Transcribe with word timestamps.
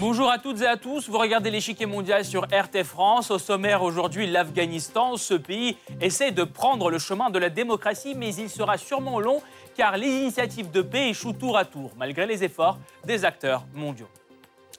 Bonjour 0.00 0.30
à 0.30 0.38
toutes 0.38 0.60
et 0.62 0.66
à 0.66 0.76
tous, 0.76 1.08
vous 1.08 1.18
regardez 1.18 1.50
l'échiquier 1.50 1.86
mondial 1.86 2.24
sur 2.24 2.44
RT 2.44 2.84
France. 2.84 3.32
Au 3.32 3.38
sommaire 3.38 3.82
aujourd'hui, 3.82 4.28
l'Afghanistan. 4.28 5.16
Ce 5.16 5.34
pays 5.34 5.76
essaie 6.00 6.30
de 6.30 6.44
prendre 6.44 6.88
le 6.88 7.00
chemin 7.00 7.30
de 7.30 7.38
la 7.40 7.50
démocratie, 7.50 8.14
mais 8.14 8.32
il 8.32 8.48
sera 8.48 8.78
sûrement 8.78 9.18
long 9.18 9.42
car 9.76 9.96
les 9.96 10.06
initiatives 10.06 10.70
de 10.70 10.82
paix 10.82 11.08
échouent 11.08 11.32
tour 11.32 11.58
à 11.58 11.64
tour, 11.64 11.90
malgré 11.96 12.26
les 12.26 12.44
efforts 12.44 12.78
des 13.06 13.24
acteurs 13.24 13.64
mondiaux. 13.74 14.08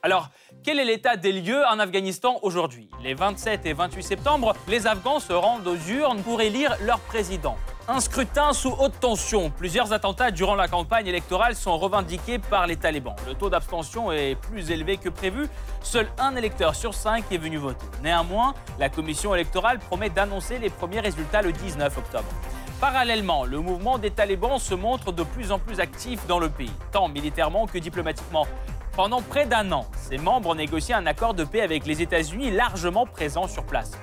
Alors, 0.04 0.30
quel 0.64 0.80
est 0.80 0.86
l'état 0.86 1.18
des 1.18 1.34
lieux 1.34 1.66
en 1.66 1.80
Afghanistan 1.80 2.40
aujourd'hui? 2.42 2.88
Les 3.04 3.14
27 3.14 3.66
et 3.66 3.74
28 3.74 4.02
septembre, 4.02 4.54
les 4.70 4.88
Afghans 4.88 5.20
se 5.20 5.34
rendent 5.34 5.68
aux 5.68 5.76
urnes 5.76 6.22
pour 6.22 6.40
élire 6.40 6.78
leur 6.86 7.00
président. 7.00 7.58
Un 7.92 8.02
scrutin 8.02 8.54
sous 8.54 8.70
haute 8.70 9.00
tension. 9.00 9.50
Plusieurs 9.50 9.94
attentats 9.94 10.30
durant 10.30 10.54
la 10.54 10.68
campagne 10.68 11.08
électorale 11.08 11.56
sont 11.56 11.76
revendiqués 11.76 12.38
par 12.38 12.68
les 12.68 12.76
talibans. 12.76 13.16
Le 13.28 13.34
taux 13.34 13.50
d'abstention 13.50 14.12
est 14.12 14.36
plus 14.36 14.70
élevé 14.70 14.98
que 14.98 15.10
prévu. 15.10 15.48
Seul 15.82 16.08
un 16.20 16.36
électeur 16.36 16.76
sur 16.76 16.94
cinq 16.94 17.32
est 17.32 17.40
venu 17.40 17.58
voter. 17.58 17.88
Néanmoins, 18.04 18.54
la 18.78 18.90
commission 18.90 19.34
électorale 19.34 19.80
promet 19.80 20.12
d'annoncer 20.12 20.60
les 20.60 20.70
premiers 20.70 21.00
résultats 21.00 21.42
le 21.42 21.52
19 21.52 21.98
octobre. 21.98 22.30
Parallèlement, 22.80 23.44
le 23.46 23.60
mouvement 23.60 23.98
des 23.98 24.12
talibans 24.12 24.60
se 24.60 24.76
montre 24.76 25.12
de 25.12 25.24
plus 25.24 25.52
en 25.52 25.58
plus 25.58 25.80
actif 25.80 26.28
dans 26.28 26.38
le 26.38 26.50
pays, 26.50 26.72
tant 26.92 27.08
militairement 27.08 27.66
que 27.66 27.80
diplomatiquement. 27.80 28.46
Pendant 28.96 29.24
près 29.24 29.48
d'un 29.48 29.72
an, 29.72 29.88
ses 29.96 30.20
membres 30.20 30.50
ont 30.50 30.56
négocié 30.56 30.94
un 30.94 31.08
accord 31.08 31.34
de 31.34 31.44
paix 31.44 31.62
avec 31.62 31.88
les 31.88 32.04
États-Unis 32.04 32.52
largement 32.52 33.08
présents 33.08 33.48
sur 33.48 33.64
place. 33.64 33.94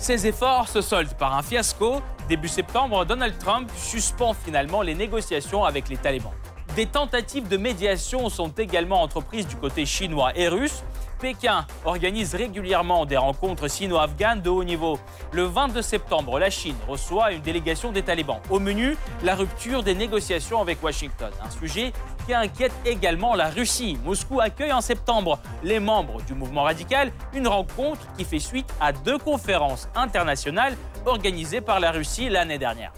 Ces 0.00 0.26
efforts 0.26 0.66
se 0.66 0.80
soldent 0.80 1.12
par 1.12 1.36
un 1.36 1.42
fiasco. 1.42 2.00
Début 2.26 2.48
septembre, 2.48 3.04
Donald 3.04 3.36
Trump 3.36 3.70
suspend 3.76 4.32
finalement 4.32 4.80
les 4.80 4.94
négociations 4.94 5.62
avec 5.62 5.90
les 5.90 5.98
talibans. 5.98 6.32
Des 6.74 6.86
tentatives 6.86 7.48
de 7.48 7.58
médiation 7.58 8.30
sont 8.30 8.48
également 8.48 9.02
entreprises 9.02 9.46
du 9.46 9.56
côté 9.56 9.84
chinois 9.84 10.32
et 10.34 10.48
russe. 10.48 10.84
Pékin 11.20 11.66
organise 11.84 12.34
régulièrement 12.34 13.04
des 13.04 13.18
rencontres 13.18 13.68
sino-afghanes 13.68 14.40
de 14.40 14.48
haut 14.48 14.64
niveau. 14.64 14.98
Le 15.32 15.42
22 15.42 15.82
septembre, 15.82 16.38
la 16.38 16.48
Chine 16.48 16.76
reçoit 16.88 17.32
une 17.32 17.42
délégation 17.42 17.92
des 17.92 18.02
talibans. 18.02 18.40
Au 18.48 18.58
menu, 18.58 18.96
la 19.22 19.34
rupture 19.34 19.82
des 19.82 19.94
négociations 19.94 20.62
avec 20.62 20.82
Washington, 20.82 21.30
un 21.44 21.50
sujet 21.50 21.92
qui 22.26 22.34
inquiète 22.34 22.72
également 22.84 23.34
la 23.34 23.48
Russie. 23.48 23.98
Moscou 24.04 24.40
accueille 24.40 24.72
en 24.72 24.80
septembre 24.80 25.38
les 25.62 25.80
membres 25.80 26.22
du 26.22 26.34
mouvement 26.34 26.62
radical, 26.62 27.12
une 27.34 27.48
rencontre 27.48 28.00
qui 28.16 28.24
fait 28.24 28.38
suite 28.38 28.72
à 28.80 28.92
deux 28.92 29.18
conférences 29.18 29.88
internationales 29.94 30.76
organisées 31.06 31.60
par 31.60 31.80
la 31.80 31.90
Russie 31.90 32.28
l'année 32.28 32.58
dernière. 32.58 32.92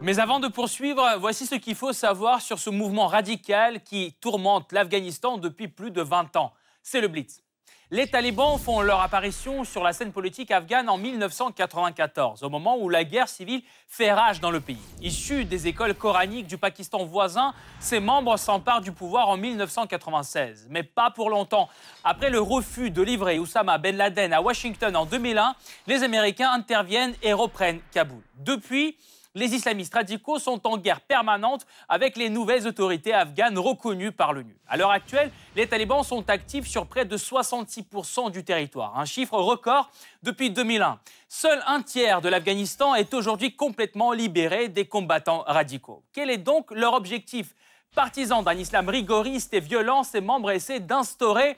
Mais 0.00 0.20
avant 0.20 0.38
de 0.38 0.48
poursuivre, 0.48 1.04
voici 1.18 1.44
ce 1.44 1.56
qu'il 1.56 1.74
faut 1.74 1.92
savoir 1.92 2.40
sur 2.40 2.58
ce 2.58 2.70
mouvement 2.70 3.08
radical 3.08 3.82
qui 3.82 4.14
tourmente 4.20 4.72
l'Afghanistan 4.72 5.38
depuis 5.38 5.68
plus 5.68 5.90
de 5.90 6.02
20 6.02 6.36
ans. 6.36 6.52
C'est 6.82 7.00
le 7.00 7.08
Blitz. 7.08 7.42
Les 7.90 8.06
talibans 8.06 8.58
font 8.58 8.82
leur 8.82 9.00
apparition 9.00 9.64
sur 9.64 9.82
la 9.82 9.94
scène 9.94 10.12
politique 10.12 10.50
afghane 10.50 10.90
en 10.90 10.98
1994, 10.98 12.42
au 12.42 12.50
moment 12.50 12.76
où 12.76 12.90
la 12.90 13.02
guerre 13.02 13.30
civile 13.30 13.62
fait 13.86 14.12
rage 14.12 14.40
dans 14.40 14.50
le 14.50 14.60
pays. 14.60 14.76
Issus 15.00 15.46
des 15.46 15.68
écoles 15.68 15.94
coraniques 15.94 16.46
du 16.46 16.58
Pakistan 16.58 17.06
voisin, 17.06 17.54
ces 17.80 17.98
membres 17.98 18.36
s'emparent 18.36 18.82
du 18.82 18.92
pouvoir 18.92 19.30
en 19.30 19.38
1996, 19.38 20.66
mais 20.68 20.82
pas 20.82 21.10
pour 21.10 21.30
longtemps. 21.30 21.70
Après 22.04 22.28
le 22.28 22.40
refus 22.40 22.90
de 22.90 23.00
livrer 23.00 23.38
Oussama 23.38 23.78
Ben 23.78 23.96
Laden 23.96 24.34
à 24.34 24.42
Washington 24.42 24.94
en 24.94 25.06
2001, 25.06 25.54
les 25.86 26.02
Américains 26.02 26.50
interviennent 26.52 27.14
et 27.22 27.32
reprennent 27.32 27.80
Kaboul. 27.90 28.20
Depuis, 28.34 28.98
les 29.38 29.54
islamistes 29.54 29.94
radicaux 29.94 30.38
sont 30.38 30.66
en 30.66 30.76
guerre 30.76 31.00
permanente 31.00 31.66
avec 31.88 32.16
les 32.16 32.28
nouvelles 32.28 32.66
autorités 32.66 33.14
afghanes 33.14 33.58
reconnues 33.58 34.12
par 34.12 34.32
l'ONU. 34.32 34.56
À 34.68 34.76
l'heure 34.76 34.90
actuelle, 34.90 35.30
les 35.56 35.66
talibans 35.66 36.02
sont 36.02 36.28
actifs 36.28 36.66
sur 36.66 36.86
près 36.86 37.04
de 37.04 37.16
66% 37.16 38.30
du 38.30 38.44
territoire, 38.44 38.98
un 38.98 39.04
chiffre 39.04 39.38
record 39.38 39.90
depuis 40.22 40.50
2001. 40.50 40.98
Seul 41.28 41.62
un 41.66 41.82
tiers 41.82 42.20
de 42.20 42.28
l'Afghanistan 42.28 42.94
est 42.94 43.14
aujourd'hui 43.14 43.54
complètement 43.54 44.12
libéré 44.12 44.68
des 44.68 44.86
combattants 44.86 45.44
radicaux. 45.46 46.02
Quel 46.12 46.30
est 46.30 46.38
donc 46.38 46.70
leur 46.72 46.94
objectif? 46.94 47.54
Partisans 47.94 48.44
d'un 48.44 48.54
islam 48.54 48.88
rigoriste 48.88 49.54
et 49.54 49.60
violent, 49.60 50.02
ces 50.02 50.20
membres 50.20 50.50
essaient 50.50 50.80
d'instaurer 50.80 51.56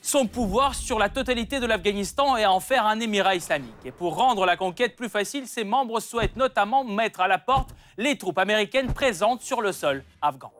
son 0.00 0.26
pouvoir 0.26 0.74
sur 0.74 0.98
la 0.98 1.08
totalité 1.08 1.60
de 1.60 1.66
l'Afghanistan 1.66 2.36
et 2.36 2.46
en 2.46 2.60
faire 2.60 2.86
un 2.86 3.00
émirat 3.00 3.34
islamique. 3.34 3.74
Et 3.84 3.92
pour 3.92 4.16
rendre 4.16 4.46
la 4.46 4.56
conquête 4.56 4.96
plus 4.96 5.08
facile, 5.08 5.46
ses 5.46 5.64
membres 5.64 6.00
souhaitent 6.00 6.36
notamment 6.36 6.84
mettre 6.84 7.20
à 7.20 7.28
la 7.28 7.38
porte 7.38 7.70
les 7.98 8.16
troupes 8.16 8.38
américaines 8.38 8.92
présentes 8.92 9.42
sur 9.42 9.60
le 9.60 9.72
sol 9.72 10.04
afghan. 10.22 10.52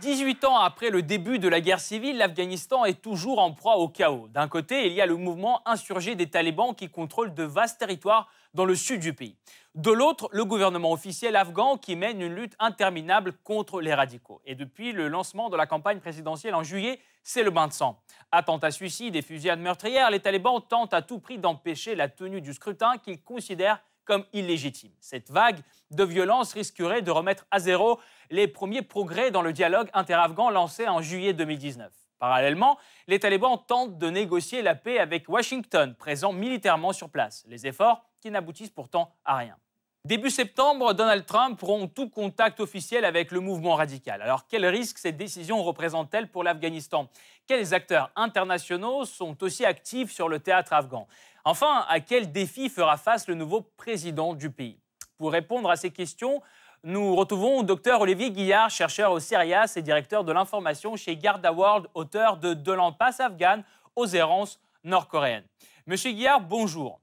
18 0.00 0.44
ans 0.44 0.58
après 0.58 0.90
le 0.90 1.02
début 1.02 1.38
de 1.38 1.48
la 1.48 1.60
guerre 1.60 1.80
civile, 1.80 2.18
l'Afghanistan 2.18 2.84
est 2.84 3.00
toujours 3.00 3.38
en 3.38 3.52
proie 3.52 3.76
au 3.78 3.88
chaos. 3.88 4.28
D'un 4.32 4.46
côté, 4.46 4.86
il 4.86 4.92
y 4.92 5.00
a 5.00 5.06
le 5.06 5.16
mouvement 5.16 5.62
insurgé 5.66 6.14
des 6.14 6.28
talibans 6.28 6.74
qui 6.74 6.88
contrôle 6.88 7.34
de 7.34 7.42
vastes 7.42 7.80
territoires 7.80 8.28
dans 8.56 8.64
le 8.64 8.74
sud 8.74 9.00
du 9.00 9.12
pays. 9.12 9.36
De 9.74 9.92
l'autre, 9.92 10.30
le 10.32 10.46
gouvernement 10.46 10.90
officiel 10.90 11.36
afghan 11.36 11.76
qui 11.76 11.94
mène 11.94 12.22
une 12.22 12.34
lutte 12.34 12.56
interminable 12.58 13.34
contre 13.44 13.82
les 13.82 13.92
radicaux. 13.92 14.40
Et 14.46 14.54
depuis 14.54 14.92
le 14.92 15.08
lancement 15.08 15.50
de 15.50 15.56
la 15.56 15.66
campagne 15.66 16.00
présidentielle 16.00 16.54
en 16.54 16.62
juillet, 16.62 16.98
c'est 17.22 17.42
le 17.42 17.50
bain 17.50 17.68
de 17.68 17.74
sang. 17.74 18.00
Attentats 18.32 18.70
suicides 18.70 19.14
et 19.14 19.20
fusillades 19.20 19.60
meurtrières, 19.60 20.10
les 20.10 20.20
talibans 20.20 20.62
tentent 20.66 20.94
à 20.94 21.02
tout 21.02 21.18
prix 21.18 21.36
d'empêcher 21.38 21.94
la 21.94 22.08
tenue 22.08 22.40
du 22.40 22.54
scrutin 22.54 22.96
qu'ils 22.96 23.22
considèrent 23.22 23.82
comme 24.06 24.24
illégitime. 24.32 24.92
Cette 25.00 25.30
vague 25.30 25.60
de 25.90 26.04
violence 26.04 26.54
risquerait 26.54 27.02
de 27.02 27.10
remettre 27.10 27.44
à 27.50 27.58
zéro 27.58 28.00
les 28.30 28.48
premiers 28.48 28.82
progrès 28.82 29.30
dans 29.30 29.42
le 29.42 29.52
dialogue 29.52 29.90
interafghan 29.92 30.48
lancé 30.48 30.88
en 30.88 31.02
juillet 31.02 31.34
2019. 31.34 31.92
Parallèlement, 32.18 32.78
les 33.08 33.18
talibans 33.18 33.58
tentent 33.66 33.98
de 33.98 34.08
négocier 34.08 34.62
la 34.62 34.74
paix 34.74 34.98
avec 34.98 35.28
Washington, 35.28 35.94
présent 35.94 36.32
militairement 36.32 36.94
sur 36.94 37.10
place. 37.10 37.44
Les 37.46 37.66
efforts 37.66 38.06
qui 38.26 38.32
n'aboutissent 38.32 38.70
pourtant 38.70 39.14
à 39.24 39.36
rien. 39.36 39.56
Début 40.04 40.30
septembre, 40.30 40.94
Donald 40.94 41.26
Trump 41.26 41.60
rompt 41.62 41.94
tout 41.94 42.08
contact 42.08 42.58
officiel 42.58 43.04
avec 43.04 43.30
le 43.30 43.38
mouvement 43.38 43.76
radical. 43.76 44.20
Alors 44.20 44.48
quel 44.48 44.66
risque 44.66 44.98
cette 44.98 45.16
décision 45.16 45.62
représente-t-elle 45.62 46.28
pour 46.28 46.42
l'Afghanistan? 46.42 47.08
Quels 47.46 47.72
acteurs 47.72 48.10
internationaux 48.16 49.04
sont 49.04 49.40
aussi 49.44 49.64
actifs 49.64 50.10
sur 50.10 50.28
le 50.28 50.40
théâtre 50.40 50.72
afghan? 50.72 51.06
Enfin, 51.44 51.84
à 51.88 52.00
quel 52.00 52.32
défi 52.32 52.68
fera 52.68 52.96
face 52.96 53.28
le 53.28 53.34
nouveau 53.34 53.60
président 53.60 54.34
du 54.34 54.50
pays? 54.50 54.80
Pour 55.18 55.30
répondre 55.30 55.70
à 55.70 55.76
ces 55.76 55.90
questions, 55.90 56.42
nous 56.82 57.14
retrouvons 57.14 57.62
Dr 57.62 58.00
Olivier 58.00 58.32
Guillard, 58.32 58.70
chercheur 58.70 59.12
au 59.12 59.20
CERIAS 59.20 59.74
et 59.76 59.82
directeur 59.82 60.24
de 60.24 60.32
l'information 60.32 60.96
chez 60.96 61.16
Garda 61.16 61.52
World, 61.52 61.86
auteur 61.94 62.38
de 62.38 62.54
De 62.54 62.72
l'Ampasse 62.72 63.20
afghane 63.20 63.62
aux 63.94 64.06
errances 64.06 64.60
nord-coréennes. 64.82 65.46
Monsieur 65.86 66.10
Guillard, 66.10 66.40
bonjour. 66.40 67.00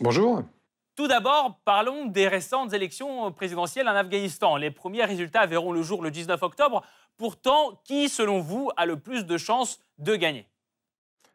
Bonjour. 0.00 0.42
Tout 0.94 1.08
d'abord, 1.08 1.58
parlons 1.64 2.06
des 2.06 2.28
récentes 2.28 2.72
élections 2.72 3.30
présidentielles 3.32 3.88
en 3.88 3.94
Afghanistan. 3.94 4.56
Les 4.56 4.70
premiers 4.70 5.04
résultats 5.04 5.46
verront 5.46 5.72
le 5.72 5.82
jour 5.82 6.02
le 6.02 6.10
19 6.10 6.42
octobre. 6.42 6.82
Pourtant, 7.16 7.80
qui, 7.84 8.08
selon 8.08 8.40
vous, 8.40 8.70
a 8.76 8.86
le 8.86 8.98
plus 8.98 9.24
de 9.24 9.36
chances 9.38 9.78
de 9.98 10.16
gagner? 10.16 10.46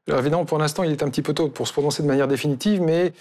Alors 0.07 0.19
évidemment, 0.19 0.45
pour 0.45 0.57
l'instant, 0.57 0.83
il 0.83 0.91
est 0.91 1.03
un 1.03 1.09
petit 1.09 1.21
peu 1.21 1.33
tôt 1.33 1.49
pour 1.49 1.67
se 1.67 1.73
prononcer 1.73 2.01
de 2.01 2.07
manière 2.07 2.27
définitive, 2.27 2.81
mais 2.81 3.13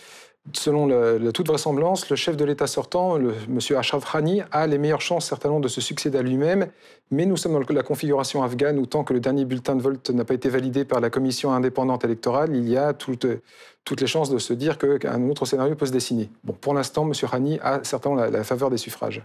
selon 0.53 0.87
la, 0.87 1.33
toute 1.33 1.47
vraisemblance, 1.47 2.09
le 2.11 2.17
chef 2.17 2.37
de 2.37 2.45
l'État 2.45 2.67
sortant, 2.67 3.17
le, 3.17 3.35
M. 3.49 3.59
Ashraf 3.77 4.13
Ghani, 4.13 4.43
a 4.51 4.67
les 4.67 4.79
meilleures 4.79 5.01
chances 5.01 5.27
certainement 5.27 5.61
de 5.61 5.69
se 5.69 5.81
succéder 5.81 6.19
à 6.19 6.23
lui-même. 6.23 6.71
Mais 7.11 7.27
nous 7.27 7.37
sommes 7.37 7.53
dans 7.53 7.75
la 7.75 7.83
configuration 7.83 8.43
afghane 8.43 8.79
où 8.79 8.87
tant 8.87 9.05
que 9.05 9.13
le 9.13 9.21
dernier 9.21 9.45
bulletin 9.45 9.77
de 9.77 9.83
vote 9.83 10.11
n'a 10.11 10.25
pas 10.25 10.35
été 10.35 10.49
validé 10.49 10.85
par 10.85 11.01
la 11.01 11.11
commission 11.11 11.53
indépendante 11.53 12.05
électorale, 12.05 12.55
il 12.55 12.69
y 12.69 12.77
a 12.77 12.93
toutes, 12.93 13.25
les 13.25 14.07
chances 14.07 14.31
de 14.31 14.39
se 14.39 14.53
dire 14.53 14.79
qu'un 14.79 15.29
autre 15.29 15.45
scénario 15.45 15.75
peut 15.75 15.87
se 15.87 15.93
dessiner. 15.93 16.31
Bon, 16.45 16.53
pour 16.53 16.75
l'instant, 16.75 17.07
M. 17.07 17.13
Ghani 17.31 17.59
a 17.61 17.83
certainement 17.85 18.25
la, 18.25 18.45
faveur 18.45 18.71
des 18.71 18.79
suffrages. 18.79 19.23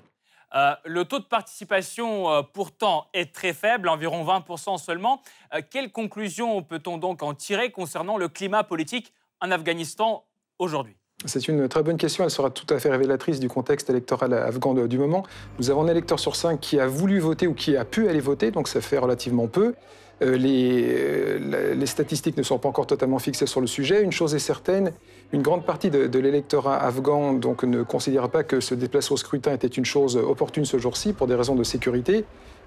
Euh, 0.54 0.74
le 0.86 1.06
taux 1.06 1.20
de 1.20 1.26
participation, 1.26 2.30
euh, 2.30 2.42
pourtant, 2.42 3.08
est 3.14 3.34
très 3.34 3.54
faible, 3.54 3.90
environ 3.90 4.24
20% 4.24 4.78
seulement. 4.78 5.22
Euh, 5.54 5.62
quelles 5.70 5.92
conclusions 5.92 6.62
peut-on 6.62 6.98
donc 6.98 7.24
en 7.24 7.34
tirer 7.34 7.72
concernant 7.72 8.18
le 8.18 8.30
climat 8.30 8.64
politique 8.64 9.12
en 9.42 9.52
Afghanistan 9.52 10.24
aujourd'hui? 10.60 10.96
C'est 11.24 11.48
une 11.48 11.68
très 11.68 11.84
bonne 11.84 11.98
question. 11.98 12.24
Elle 12.24 12.30
sera 12.30 12.50
tout 12.50 12.72
à 12.74 12.80
fait 12.80 12.90
révélatrice 12.90 13.40
du 13.40 13.48
contexte 13.48 13.90
électoral 13.90 14.34
afghan 14.34 14.74
du 14.74 14.98
moment. 14.98 15.24
Nous 15.60 15.70
avons 15.70 15.84
un 15.84 15.88
électeur 15.88 16.20
sur 16.20 16.36
cinq 16.36 16.60
qui 16.60 16.80
a 16.80 16.88
voulu 16.88 17.20
voter 17.20 17.48
ou 17.48 17.54
qui 17.54 17.78
a 17.78 17.86
pu 17.86 18.08
aller 18.10 18.20
voter, 18.20 18.52
donc 18.52 18.68
ça 18.68 18.82
fait 18.82 18.98
relativement 18.98 19.48
peu. 19.48 19.74
Euh, 20.22 20.38
euh, 20.38 21.76
les, 21.76 21.86
statistiques 21.86 22.38
ne 22.38 22.44
sont 22.44 22.58
pas 22.58 22.70
encore 22.70 22.88
totalement 22.88 23.20
fixées 23.20 23.48
sur 23.48 23.60
le 23.60 23.68
sujet. 23.68 24.02
Une 24.02 24.12
chose 24.12 24.34
est 24.34 24.40
certaine, 24.40 24.94
une 25.34 25.42
grande 25.42 25.66
partie 25.66 25.90
de, 25.90 26.20
l'électorat 26.20 26.78
afghan 26.78 27.34
donc, 27.34 27.64
ne 27.64 27.84
considère 27.84 28.30
pas 28.30 28.44
que 28.44 28.60
se 28.60 28.76
déplacer 28.76 29.14
au 29.14 29.18
scrutin 29.18 29.54
était 29.54 29.68
une 29.68 29.86
chose 29.86 30.16
opportune 30.16 30.66
ce 30.66 30.78
jour-ci 30.78 31.14
pour 31.14 31.28
des 31.28 31.36
raisons 31.36 31.56
de 31.56 31.64
sécurité. 31.64 32.26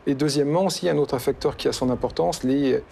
Et 0.09 0.15
deuxièmement, 0.15 0.65
aussi, 0.65 0.89
un 0.89 0.97
autre 0.97 1.19
facteur 1.19 1.59
qui 1.59 1.69
a 1.69 1.73
son 1.73 1.91
importance, 1.91 2.43
les, 2.43 2.83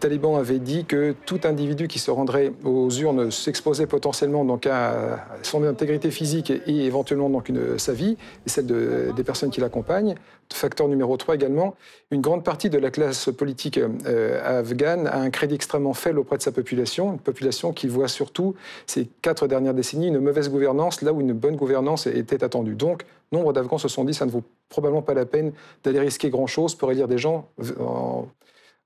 talibans 0.00 0.36
avaient 0.36 0.58
dit 0.58 0.86
que 0.86 1.14
tout 1.26 1.40
individu 1.44 1.86
qui 1.86 1.98
se 1.98 2.10
rendrait 2.10 2.54
aux 2.64 2.88
urnes 2.88 3.30
s'exposait 3.30 3.86
potentiellement 3.86 4.42
donc 4.46 4.66
à 4.66 5.26
son 5.42 5.64
intégrité 5.64 6.10
physique 6.10 6.50
et 6.50 6.86
éventuellement 6.86 7.28
donc 7.28 7.52
sa 7.76 7.92
vie 7.92 8.16
et 8.46 8.48
celle 8.48 8.64
de, 8.64 9.12
des 9.14 9.22
personnes 9.22 9.50
qui 9.50 9.60
l'accompagnent. 9.60 10.14
Facteur 10.50 10.88
numéro 10.88 11.14
3 11.16 11.34
également, 11.34 11.74
une 12.10 12.22
grande 12.22 12.42
partie 12.42 12.70
de 12.70 12.78
la 12.78 12.90
classe 12.90 13.28
politique 13.36 13.78
euh, 14.06 14.60
afghane 14.60 15.06
a 15.06 15.18
un 15.18 15.28
crédit 15.28 15.54
extrêmement 15.54 15.94
faible 15.94 16.20
auprès 16.20 16.38
de 16.38 16.42
sa 16.42 16.52
population, 16.52 17.12
une 17.12 17.18
population 17.18 17.72
qui 17.72 17.86
voit 17.86 18.08
surtout 18.08 18.54
ces 18.86 19.08
quatre 19.20 19.46
dernières 19.46 19.74
décennies 19.74 20.08
une 20.08 20.20
mauvaise 20.20 20.50
gouvernance 20.50 21.02
là 21.02 21.12
où 21.12 21.20
une 21.20 21.34
bonne 21.34 21.56
gouvernance 21.56 22.06
était 22.06 22.44
attendue. 22.44 22.74
Donc, 22.74 23.04
nombre 23.32 23.52
d'Afghans 23.52 23.78
se 23.78 23.88
sont 23.88 24.04
dit 24.04 24.14
ça 24.14 24.26
ne 24.26 24.30
vaut 24.30 24.44
probablement 24.68 25.02
pas 25.02 25.14
la 25.14 25.26
peine 25.26 25.52
d'aller 25.82 26.00
risquer 26.00 26.30
grand-chose 26.30 26.74
pour 26.74 26.90
élire 26.92 27.08
des 27.08 27.18
gens 27.18 27.48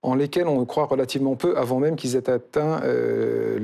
en, 0.03 0.15
lesquels 0.15 0.47
on 0.47 0.65
croit 0.65 0.87
relativement 0.87 1.35
peu 1.37 1.57
avant 1.59 1.79
même 1.79 1.97
qu'ils 1.97 2.17
aient 2.17 2.31
atteint 2.31 2.81
euh, 2.85 3.59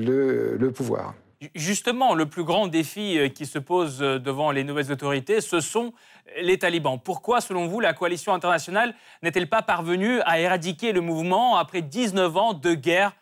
le, 0.59 0.71
pouvoir. 0.73 1.15
Justement, 1.55 2.15
le 2.15 2.27
plus 2.27 2.45
grand 2.45 2.67
défi 2.67 3.19
euh, 3.19 3.29
qui 3.29 3.47
se 3.47 3.59
pose 3.59 4.03
euh, 4.03 4.19
devant 4.19 4.51
les 4.51 4.65
nouvelles 4.65 4.93
autorités, 4.93 5.41
ce 5.41 5.61
sont 5.61 5.93
les 6.41 6.59
talibans. 6.59 6.99
Pourquoi, 7.03 7.41
selon 7.41 7.67
vous, 7.67 7.81
la 7.81 7.93
coalition 7.95 8.33
internationale 8.33 8.95
n'est-elle 9.23 9.49
pas 9.49 9.63
parvenue 9.63 10.21
à 10.23 10.41
éradiquer 10.41 10.93
le 10.93 11.01
mouvement 11.01 11.57
après 11.57 11.83
19 11.83 12.37
ans 12.37 12.53
de 12.55 12.75
guerre 12.75 13.13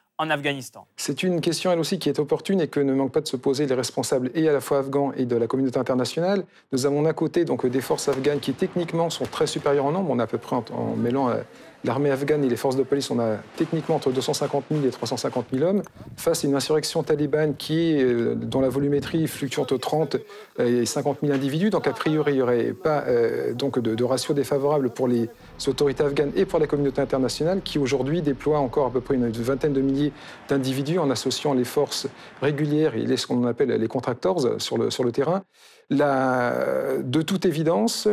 C'est 0.97 1.23
une 1.23 1.41
question, 1.41 1.73
elle 1.73 1.79
aussi, 1.79 1.99
qui 1.99 2.09
est 2.09 2.19
opportune 2.19 2.61
et 2.61 2.69
que 2.69 2.81
ne 2.81 2.93
manquent 2.93 3.13
pas 3.13 3.21
de 3.21 3.29
se 3.29 3.37
poser 3.37 3.67
les 3.67 3.75
responsables 3.75 4.31
et 4.35 4.49
à 4.49 4.53
la 4.53 4.61
fois 4.61 4.79
afghans 4.79 5.13
et 5.17 5.25
de 5.25 5.37
la 5.37 5.47
communauté 5.47 5.79
internationale. 5.79 6.45
Nous 6.73 6.87
avons 6.87 7.03
d'un 7.03 7.13
côté 7.13 7.45
donc, 7.45 7.67
des 7.67 7.81
forces 7.81 8.09
afghanes 8.09 8.41
qui, 8.41 8.53
techniquement, 8.53 9.11
sont 9.11 9.25
très 9.25 9.47
supérieures 9.47 9.87
en 9.87 9.93
nombre. 9.93 10.11
On 10.11 10.19
a 10.19 10.25
à 10.25 10.27
peu 10.27 10.39
près, 10.39 10.57
en, 10.57 10.97
mêlant 10.97 11.31
euh, 11.31 11.37
l'armée 11.85 12.11
afghane 12.11 12.45
et 12.45 12.49
les 12.49 12.57
forces 12.57 12.77
de 12.77 12.83
police, 12.83 13.11
on 13.11 13.19
a 13.19 13.37
techniquement 13.57 13.97
entre 13.97 14.11
250 14.11 14.65
000 14.71 14.85
et 14.85 14.91
350 14.91 15.47
000 15.53 15.69
hommes, 15.69 15.83
face 16.17 16.45
à 16.45 16.49
une 16.49 16.55
insurrection 16.55 17.03
talibane 17.03 17.57
qui, 17.57 17.97
euh, 18.03 18.35
dont 18.35 18.61
la 18.61 18.69
volumétrie 18.69 19.27
fluctue 19.27 19.61
entre 19.61 19.77
30 19.77 20.17
et 20.59 20.85
50 20.85 21.19
000 21.23 21.33
individus. 21.33 21.71
Donc, 21.71 21.87
a 21.87 21.93
priori, 21.93 22.33
il 22.33 22.37
n'y 22.37 22.43
aurait 22.43 22.73
pas 22.73 23.05
euh, 23.07 23.55
donc 23.55 23.79
de, 23.79 23.95
de, 23.95 24.05
ratio 24.05 24.35
défavorable 24.35 24.91
pour 24.91 25.09
les 25.09 25.29
autorités 25.67 26.05
afghanes 26.05 26.33
et 26.37 26.45
pour 26.45 26.59
la 26.59 26.67
communauté 26.67 27.01
internationale, 27.01 27.61
qui 27.63 27.79
aujourd'hui 27.79 28.23
déploie 28.23 28.59
encore 28.59 28.87
à 28.87 28.91
peu 28.91 29.01
près 29.01 29.15
une 29.15 29.31
vingtaine 29.31 29.73
de 29.73 29.81
milliers 29.81 30.13
d'individus 30.49 30.99
en 30.99 31.11
associant 31.11 31.55
les 31.55 31.65
forces 31.65 32.09
régulières 32.43 32.95
et 32.97 33.17
ce 33.17 33.27
qu'on 33.27 33.47
appelle 33.47 33.69
les 33.71 33.89
contractors 33.89 34.61
sur 34.61 34.79
le, 34.79 35.13
terrain. 35.13 35.43
De 35.91 37.23
toute 37.23 37.47
évidence, 37.47 38.07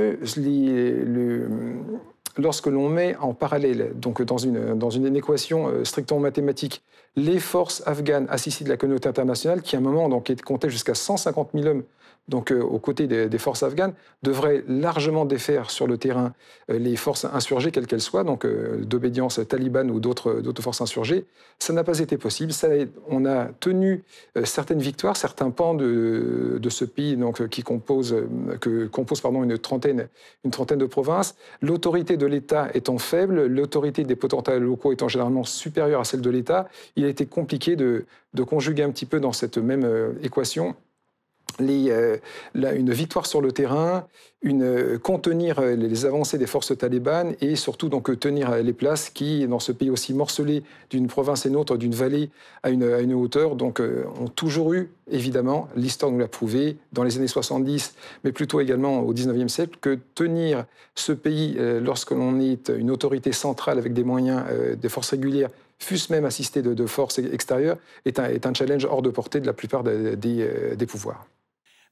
lorsque 2.37 2.67
l'on 2.67 2.89
met 2.89 3.15
en 3.17 3.33
parallèle, 3.33 3.91
donc 3.95 4.21
dans 4.21 4.37
une, 4.37 4.75
dans 4.75 4.89
une 4.89 5.15
équation 5.15 5.67
euh, 5.67 5.83
strictement 5.83 6.19
mathématique, 6.19 6.83
les 7.15 7.39
forces 7.39 7.83
afghanes 7.85 8.27
assisties 8.29 8.63
de 8.63 8.69
la 8.69 8.77
communauté 8.77 9.09
internationale, 9.09 9.61
qui 9.61 9.75
à 9.75 9.79
un 9.79 9.81
moment 9.81 10.07
donc, 10.09 10.31
comptaient 10.43 10.69
jusqu'à 10.69 10.93
150 10.93 11.49
000 11.53 11.65
hommes 11.65 11.83
donc 12.27 12.51
euh, 12.51 12.61
aux 12.61 12.79
côtés 12.79 13.07
des, 13.07 13.37
forces 13.37 13.63
afghanes, 13.63 13.93
devraient 14.23 14.63
largement 14.67 15.25
défaire 15.25 15.69
sur 15.69 15.87
le 15.87 15.97
terrain 15.97 16.33
euh, 16.69 16.77
les 16.77 16.95
forces 16.95 17.25
insurgées, 17.25 17.71
quelles 17.71 17.87
qu'elles 17.87 18.01
soient, 18.01 18.23
donc 18.23 18.45
d'obédience 18.81 19.39
talibane 19.47 19.91
ou 19.91 19.99
d'autres 19.99 20.61
forces 20.61 20.81
insurgées. 20.81 21.25
Ça 21.59 21.73
n'a 21.73 21.83
pas 21.83 21.99
été 21.99 22.17
possible. 22.17 22.51
On 23.09 23.25
a 23.25 23.45
tenu 23.59 24.03
certaines 24.43 24.79
victoires, 24.79 25.17
certains 25.17 25.49
pans 25.49 25.73
de, 25.73 26.59
ce 26.69 26.85
pays 26.85 27.15
donc, 27.17 27.47
qui 27.49 27.63
compose, 27.63 28.13
une, 28.13 29.57
trentaine, 29.59 30.07
une 30.43 30.51
trentaine 30.51 30.79
de 30.79 30.85
provinces. 30.85 31.35
L'autorité 31.61 32.17
de 32.17 32.25
l'État 32.25 32.69
étant 32.73 32.97
faible, 32.97 33.45
l'autorité 33.45 34.03
des 34.03 34.15
potentats 34.15 34.57
locaux 34.59 34.91
étant 34.91 35.07
généralement 35.07 35.43
supérieure 35.43 36.01
à 36.01 36.03
celle 36.03 36.21
de 36.21 36.29
l'État, 36.29 36.67
il 36.95 37.05
a 37.05 37.07
été 37.07 37.25
compliqué 37.25 37.75
de, 37.75 38.05
conjuguer 38.47 38.83
un 38.83 38.91
petit 38.91 39.05
peu 39.05 39.19
dans 39.19 39.33
cette 39.33 39.57
même 39.57 39.83
euh, 39.83 40.13
équation 40.21 40.75
euh, 41.61 42.17
une 42.53 42.91
victoire 42.91 43.25
sur 43.25 43.41
le 43.41 43.51
terrain, 43.51 44.05
une, 44.41 44.63
euh, 44.63 44.99
contenir 44.99 45.59
euh, 45.59 45.75
les 45.75 46.05
avancées 46.05 46.37
des 46.37 46.45
forces 46.45 46.77
talibanes 46.77 47.35
et 47.41 47.55
surtout 47.55 47.89
donc 47.89 48.19
tenir 48.19 48.55
les 48.57 48.73
places 48.73 49.09
qui, 49.09 49.47
dans 49.47 49.59
ce 49.59 49.71
pays 49.71 49.89
aussi 49.89 50.13
morcelé 50.13 50.63
d'une 50.89 51.07
province 51.07 51.45
et 51.45 51.49
une 51.49 51.55
autre, 51.55 51.77
d'une 51.77 51.95
vallée 51.95 52.29
à 52.63 52.69
une, 52.69 53.13
hauteur, 53.13 53.55
donc 53.55 53.79
ont 53.79 54.27
toujours 54.27 54.73
eu, 54.73 54.91
évidemment, 55.09 55.67
l'histoire 55.75 56.11
nous 56.11 56.19
l'a 56.19 56.27
prouvé, 56.27 56.77
dans 56.93 57.03
les 57.03 57.17
années 57.17 57.27
70, 57.27 57.95
mais 58.23 58.31
plutôt 58.31 58.59
également 58.59 58.99
au 58.99 59.13
19e 59.13 59.47
siècle, 59.47 59.77
que 59.81 59.97
tenir 60.15 60.65
ce 60.95 61.11
pays 61.11 61.57
lorsque 61.81 62.11
l'on 62.11 62.39
est 62.39 62.69
une 62.69 62.91
autorité 62.91 63.31
centrale 63.31 63.77
avec 63.77 63.93
des 63.93 64.03
moyens, 64.03 64.43
des 64.79 64.89
forces 64.89 65.11
régulières, 65.11 65.49
fût-ce 65.79 66.11
même 66.11 66.25
assisté 66.25 66.61
de, 66.61 66.85
forces 66.85 67.19
extérieures, 67.19 67.77
est 68.05 68.19
un, 68.19 68.53
challenge 68.53 68.85
hors 68.85 69.01
de 69.01 69.09
portée 69.09 69.39
de 69.39 69.45
la 69.45 69.53
plupart 69.53 69.83
des 69.83 70.87
pouvoirs. 70.87 71.25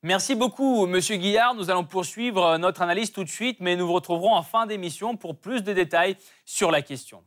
Merci 0.05 0.35
beaucoup, 0.35 0.85
Monsieur 0.85 1.15
Guillard. 1.15 1.55
Nous 1.55 1.71
allons 1.71 1.83
poursuivre 1.83 2.59
notre 2.59 2.83
analyse 2.83 3.11
tout 3.11 3.23
de 3.23 3.29
suite, 3.29 3.57
mais 3.59 3.75
nous 3.75 3.87
vous 3.87 3.93
retrouverons 3.93 4.35
en 4.35 4.43
fin 4.43 4.67
d'émission 4.67 5.17
pour 5.17 5.35
plus 5.35 5.63
de 5.63 5.73
détails 5.73 6.15
sur 6.45 6.69
la 6.69 6.83
question. 6.83 7.23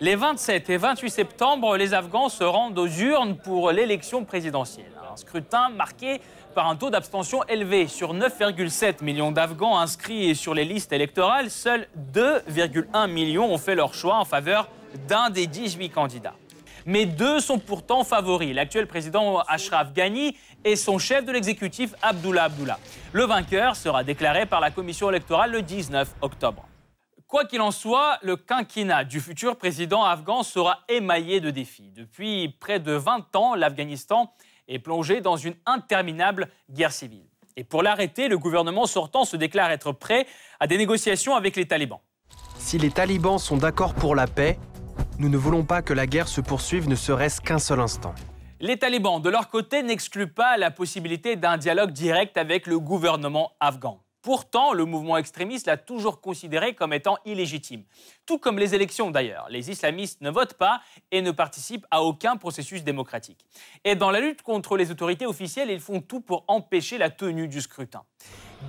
Les 0.00 0.14
27 0.14 0.70
et 0.70 0.76
28 0.76 1.10
septembre, 1.10 1.76
les 1.76 1.92
Afghans 1.92 2.28
se 2.28 2.44
rendent 2.44 2.78
aux 2.78 2.86
urnes 2.86 3.36
pour 3.36 3.72
l'élection 3.72 4.24
présidentielle. 4.24 4.92
Un 5.12 5.16
scrutin 5.16 5.70
marqué 5.70 6.20
par 6.54 6.68
un 6.68 6.76
taux 6.76 6.90
d'abstention 6.90 7.42
élevé. 7.48 7.88
Sur 7.88 8.14
9,7 8.14 9.02
millions 9.02 9.32
d'Afghans 9.32 9.76
inscrits 9.76 10.36
sur 10.36 10.54
les 10.54 10.64
listes 10.64 10.92
électorales, 10.92 11.50
seuls 11.50 11.88
2,1 12.12 13.10
millions 13.10 13.52
ont 13.52 13.58
fait 13.58 13.74
leur 13.74 13.92
choix 13.92 14.20
en 14.20 14.24
faveur 14.24 14.68
d'un 15.08 15.30
des 15.30 15.48
18 15.48 15.90
candidats. 15.90 16.36
Mais 16.86 17.06
deux 17.06 17.40
sont 17.40 17.58
pourtant 17.58 18.04
favoris. 18.04 18.54
L'actuel 18.54 18.86
président 18.86 19.40
Ashraf 19.40 19.92
Ghani 19.92 20.36
et 20.64 20.76
son 20.76 20.98
chef 20.98 21.24
de 21.24 21.32
l'exécutif 21.32 21.94
Abdullah 22.02 22.44
Abdullah. 22.44 22.78
Le 23.12 23.24
vainqueur 23.24 23.76
sera 23.76 24.04
déclaré 24.04 24.46
par 24.46 24.60
la 24.60 24.70
commission 24.70 25.08
électorale 25.08 25.52
le 25.52 25.62
19 25.62 26.14
octobre. 26.20 26.66
Quoi 27.26 27.46
qu'il 27.46 27.62
en 27.62 27.70
soit, 27.70 28.18
le 28.22 28.36
quinquennat 28.36 29.04
du 29.04 29.18
futur 29.18 29.56
président 29.56 30.04
afghan 30.04 30.42
sera 30.42 30.80
émaillé 30.88 31.40
de 31.40 31.50
défis. 31.50 31.90
Depuis 31.90 32.48
près 32.60 32.80
de 32.80 32.92
20 32.92 33.34
ans, 33.34 33.54
l'Afghanistan 33.54 34.32
est 34.68 34.78
plongé 34.78 35.20
dans 35.20 35.36
une 35.36 35.54
interminable 35.66 36.48
guerre 36.70 36.92
civile. 36.92 37.26
Et 37.56 37.64
pour 37.64 37.82
l'arrêter, 37.82 38.28
le 38.28 38.38
gouvernement 38.38 38.86
sortant 38.86 39.24
se 39.24 39.36
déclare 39.36 39.70
être 39.70 39.92
prêt 39.92 40.26
à 40.60 40.66
des 40.66 40.76
négociations 40.76 41.34
avec 41.34 41.56
les 41.56 41.66
talibans. 41.66 42.00
Si 42.58 42.78
les 42.78 42.90
talibans 42.90 43.38
sont 43.38 43.56
d'accord 43.56 43.94
pour 43.94 44.14
la 44.14 44.26
paix, 44.26 44.58
nous 45.18 45.28
ne 45.28 45.36
voulons 45.36 45.64
pas 45.64 45.82
que 45.82 45.92
la 45.92 46.06
guerre 46.06 46.28
se 46.28 46.40
poursuive 46.40 46.88
ne 46.88 46.96
serait-ce 46.96 47.40
qu'un 47.40 47.58
seul 47.58 47.80
instant. 47.80 48.14
Les 48.60 48.78
talibans, 48.78 49.20
de 49.20 49.30
leur 49.30 49.48
côté, 49.48 49.82
n'excluent 49.82 50.32
pas 50.32 50.56
la 50.56 50.70
possibilité 50.70 51.36
d'un 51.36 51.56
dialogue 51.56 51.92
direct 51.92 52.36
avec 52.36 52.66
le 52.66 52.78
gouvernement 52.78 53.52
afghan. 53.60 54.00
Pourtant, 54.22 54.72
le 54.72 54.86
mouvement 54.86 55.18
extrémiste 55.18 55.66
l'a 55.66 55.76
toujours 55.76 56.22
considéré 56.22 56.74
comme 56.74 56.94
étant 56.94 57.18
illégitime. 57.26 57.84
Tout 58.24 58.38
comme 58.38 58.58
les 58.58 58.74
élections 58.74 59.10
d'ailleurs. 59.10 59.46
Les 59.50 59.70
islamistes 59.70 60.22
ne 60.22 60.30
votent 60.30 60.54
pas 60.54 60.80
et 61.10 61.20
ne 61.20 61.30
participent 61.30 61.86
à 61.90 62.02
aucun 62.02 62.36
processus 62.36 62.82
démocratique. 62.84 63.44
Et 63.84 63.96
dans 63.96 64.10
la 64.10 64.20
lutte 64.20 64.40
contre 64.40 64.78
les 64.78 64.90
autorités 64.90 65.26
officielles, 65.26 65.70
ils 65.70 65.80
font 65.80 66.00
tout 66.00 66.20
pour 66.20 66.44
empêcher 66.48 66.96
la 66.96 67.10
tenue 67.10 67.48
du 67.48 67.60
scrutin. 67.60 68.02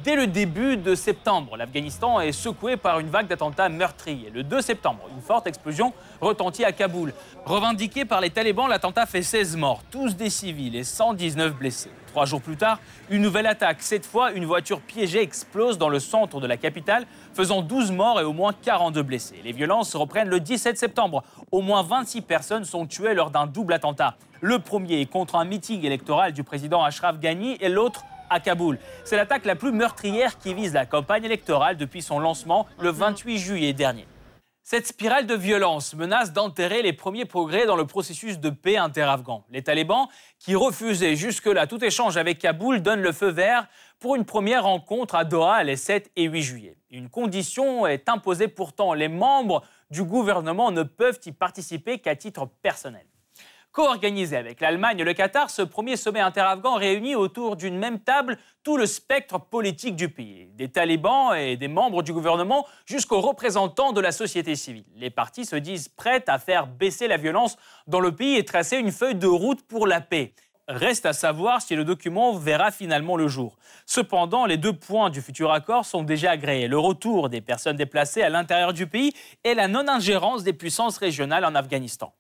Dès 0.04 0.16
le 0.16 0.28
début 0.28 0.78
de 0.78 0.96
septembre, 0.96 1.58
l'Afghanistan 1.58 2.20
est 2.20 2.32
secoué 2.32 2.78
par 2.78 3.00
une 3.00 3.10
vague 3.10 3.28
d'attentats 3.28 3.70
meurtriers. 3.70 4.32
Le 4.34 4.44
2 4.44 4.62
septembre, 4.62 5.02
une 5.16 5.22
forte 5.22 5.48
explosion 5.48 5.94
retentit 6.22 6.64
à 6.64 6.72
Kaboul. 6.72 7.14
Revendiqué 7.46 8.06
par 8.06 8.22
les 8.22 8.30
talibans, 8.30 8.68
l'attentat 8.68 9.06
fait 9.06 9.22
16 9.22 9.58
morts, 9.58 9.82
tous 9.92 10.16
des 10.16 10.30
civils 10.30 10.76
et 10.76 10.84
119 10.84 11.54
blessés. 11.56 11.90
Trois 12.08 12.26
jours 12.26 12.42
plus 12.42 12.58
tard, 12.58 12.80
une 13.10 13.22
nouvelle 13.22 13.46
attaque. 13.46 13.82
Cette 13.82 14.06
fois, 14.06 14.32
une 14.32 14.46
voiture 14.46 14.80
piégée 14.80 15.22
explose 15.22 15.78
dans 15.78 15.90
le 15.90 16.00
centre 16.00 16.40
de 16.40 16.48
la 16.48 16.58
capitale, 16.58 17.06
faisant 17.34 17.62
12 17.62 17.92
morts 17.92 18.20
et 18.20 18.24
au 18.24 18.34
moins 18.34 18.54
42 18.54 19.04
blessés. 19.04 19.42
Les 19.44 19.52
violences 19.52 19.96
reprennent 19.96 20.30
le 20.30 20.40
17 20.40 20.78
septembre. 20.78 21.24
Au 21.52 21.62
moins 21.62 21.84
26 21.84 22.22
personnes 22.22 22.66
sont 22.66 22.86
tuées 22.86 23.14
lors 23.14 23.32
d'un 23.32 23.48
double 23.48 23.74
attentat. 23.74 24.16
Le 24.42 24.60
premier 24.60 25.02
est 25.02 25.06
contre 25.06 25.36
un 25.36 25.46
meeting 25.46 25.84
électoral 25.86 26.32
du 26.32 26.44
président 26.44 26.84
Ashraf 26.84 27.20
Ghani 27.20 27.58
et 27.60 27.70
l'autre 27.70 28.04
à 28.30 28.40
Kaboul. 28.40 28.80
C'est 29.04 29.16
l'attaque 29.16 29.46
la 29.46 29.56
plus 29.56 29.72
meurtrière 29.72 30.38
qui 30.38 30.54
vise 30.54 30.74
la 30.74 30.86
campagne 30.86 31.24
électorale 31.24 31.78
depuis 31.78 32.02
son 32.02 32.20
lancement 32.20 32.68
le 32.80 32.90
28 32.90 33.38
juillet 33.38 33.74
dernier. 33.74 34.08
Cette 34.68 34.88
spirale 34.88 35.28
de 35.28 35.36
violence 35.36 35.94
menace 35.94 36.34
d'enterrer 36.34 36.82
les 36.82 36.92
premiers 36.92 37.26
progrès 37.26 37.68
dans 37.68 37.76
le 37.76 37.86
processus 37.86 38.40
de 38.40 38.50
paix 38.50 38.78
inter-afghan. 38.78 39.46
Les 39.52 39.62
talibans, 39.62 40.08
qui 40.40 40.56
refusaient 40.56 41.16
jusque-là 41.16 41.68
tout 41.68 41.86
échange 41.86 42.18
avec 42.18 42.40
Kaboul, 42.40 42.82
donnent 42.82 43.04
le 43.04 43.12
feu 43.12 43.30
vert 43.30 43.68
pour 44.00 44.16
une 44.16 44.26
première 44.26 44.64
rencontre 44.64 45.14
à 45.14 45.24
Doha 45.24 45.64
les 45.64 45.76
7 45.76 46.12
et 46.16 46.24
8 46.24 46.42
juillet. 46.42 46.78
Une 46.90 47.10
condition 47.10 47.86
est 47.86 48.10
imposée 48.10 48.48
pourtant, 48.48 48.96
les 48.96 49.08
membres 49.08 49.62
du 49.92 50.04
gouvernement 50.04 50.72
ne 50.72 50.82
peuvent 50.82 51.20
y 51.26 51.32
participer 51.32 52.00
qu'à 52.00 52.16
titre 52.16 52.48
personnel. 52.64 53.06
Co-organisé 53.76 54.38
avec 54.38 54.62
l'Allemagne 54.62 55.00
et 55.00 55.04
le 55.04 55.14
Qatar, 55.14 55.50
ce 55.50 55.62
premier 55.62 55.98
sommet 55.98 56.22
interafghan 56.22 56.76
réunit 56.76 57.14
autour 57.14 57.58
d'une 57.58 57.78
même 57.78 58.00
table 58.00 58.38
tout 58.64 58.78
le 58.78 58.86
spectre 58.86 59.38
politique 59.38 59.98
du 59.98 60.08
pays, 60.08 60.48
des 60.54 60.70
talibans 60.70 61.36
et 61.36 61.58
des 61.58 61.68
membres 61.68 62.02
du 62.02 62.14
gouvernement 62.14 62.66
jusqu'aux 62.86 63.20
représentants 63.20 63.92
de 63.92 64.00
la 64.00 64.14
société 64.14 64.56
civile. 64.56 64.86
Les 64.96 65.10
partis 65.10 65.44
se 65.44 65.58
disent 65.58 65.90
prêts 65.90 66.24
à 66.28 66.40
faire 66.40 66.68
baisser 66.68 67.10
la 67.10 67.18
violence 67.18 67.58
dans 67.86 68.00
le 68.00 68.16
pays 68.16 68.38
et 68.38 68.46
tracer 68.46 68.78
une 68.78 68.94
feuille 68.94 69.16
de 69.16 69.28
route 69.28 69.62
pour 69.68 69.88
la 69.88 70.00
paix. 70.00 70.34
Reste 70.70 71.06
à 71.06 71.12
savoir 71.12 71.62
si 71.62 71.76
le 71.76 71.84
document 71.84 72.32
verra 72.32 72.72
finalement 72.72 73.18
le 73.18 73.28
jour. 73.28 73.58
Cependant, 73.86 74.46
les 74.46 74.56
deux 74.56 74.72
points 74.72 75.10
du 75.10 75.22
futur 75.22 75.52
accord 75.52 75.84
sont 75.84 76.04
déjà 76.04 76.32
agréés. 76.32 76.70
Le 76.70 76.80
retour 76.80 77.28
des 77.28 77.42
personnes 77.42 77.76
déplacées 77.76 78.22
à 78.22 78.30
l'intérieur 78.30 78.72
du 78.72 78.88
pays 78.88 79.12
et 79.44 79.54
la 79.54 79.68
non-ingérence 79.68 80.46
des 80.46 80.54
puissances 80.54 80.98
régionales 80.98 81.44
en 81.44 81.56
Afghanistan. 81.56 82.14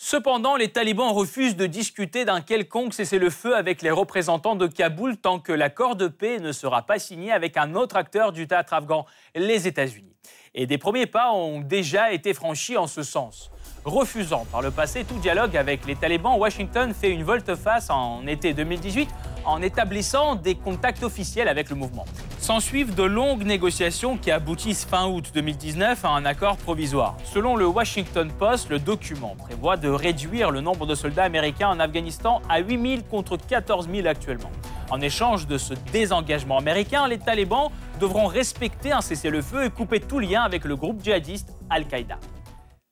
Cependant, 0.00 0.54
les 0.54 0.68
talibans 0.68 1.10
refusent 1.10 1.56
de 1.56 1.66
discuter 1.66 2.24
d'un 2.24 2.40
quelconque 2.40 2.94
cessez-le-feu 2.94 3.56
avec 3.56 3.82
les 3.82 3.90
représentants 3.90 4.54
de 4.54 4.68
Kaboul 4.68 5.16
tant 5.16 5.40
que 5.40 5.50
l'accord 5.50 5.96
de 5.96 6.06
paix 6.06 6.38
ne 6.38 6.52
sera 6.52 6.82
pas 6.82 7.00
signé 7.00 7.32
avec 7.32 7.56
un 7.56 7.74
autre 7.74 7.96
acteur 7.96 8.30
du 8.30 8.46
théâtre 8.46 8.74
afghan, 8.74 9.06
les 9.34 9.66
États-Unis. 9.66 10.14
Et 10.54 10.66
des 10.66 10.78
premiers 10.78 11.06
pas 11.06 11.32
ont 11.32 11.58
déjà 11.58 12.12
été 12.12 12.32
franchis 12.32 12.76
en 12.76 12.86
ce 12.86 13.02
sens. 13.02 13.50
Refusant 13.84 14.44
par 14.50 14.60
le 14.60 14.70
passé 14.70 15.04
tout 15.04 15.18
dialogue 15.18 15.56
avec 15.56 15.86
les 15.86 15.96
talibans, 15.96 16.36
Washington 16.38 16.92
fait 16.92 17.10
une 17.10 17.22
volte-face 17.22 17.90
en 17.90 18.26
été 18.26 18.52
2018 18.52 19.08
en 19.44 19.62
établissant 19.62 20.34
des 20.34 20.54
contacts 20.54 21.02
officiels 21.02 21.48
avec 21.48 21.70
le 21.70 21.76
mouvement. 21.76 22.04
S'en 22.38 22.60
suivent 22.60 22.94
de 22.94 23.02
longues 23.02 23.44
négociations 23.44 24.16
qui 24.18 24.30
aboutissent 24.30 24.84
fin 24.84 25.06
août 25.06 25.30
2019 25.32 26.04
à 26.04 26.10
un 26.10 26.24
accord 26.24 26.56
provisoire. 26.56 27.16
Selon 27.24 27.56
le 27.56 27.66
Washington 27.66 28.30
Post, 28.30 28.68
le 28.68 28.78
document 28.78 29.36
prévoit 29.38 29.76
de 29.76 29.88
réduire 29.88 30.50
le 30.50 30.60
nombre 30.60 30.86
de 30.86 30.94
soldats 30.94 31.24
américains 31.24 31.68
en 31.68 31.80
Afghanistan 31.80 32.42
à 32.48 32.58
8 32.58 32.88
000 32.88 33.02
contre 33.10 33.36
14 33.36 33.88
000 33.90 34.06
actuellement. 34.06 34.50
En 34.90 35.00
échange 35.00 35.46
de 35.46 35.56
ce 35.58 35.74
désengagement 35.92 36.58
américain, 36.58 37.08
les 37.08 37.18
talibans 37.18 37.70
devront 38.00 38.26
respecter 38.26 38.92
un 38.92 39.00
cessez-le-feu 39.00 39.64
et 39.64 39.70
couper 39.70 40.00
tout 40.00 40.18
lien 40.18 40.42
avec 40.42 40.64
le 40.64 40.76
groupe 40.76 41.02
djihadiste 41.02 41.52
Al-Qaïda. 41.70 42.18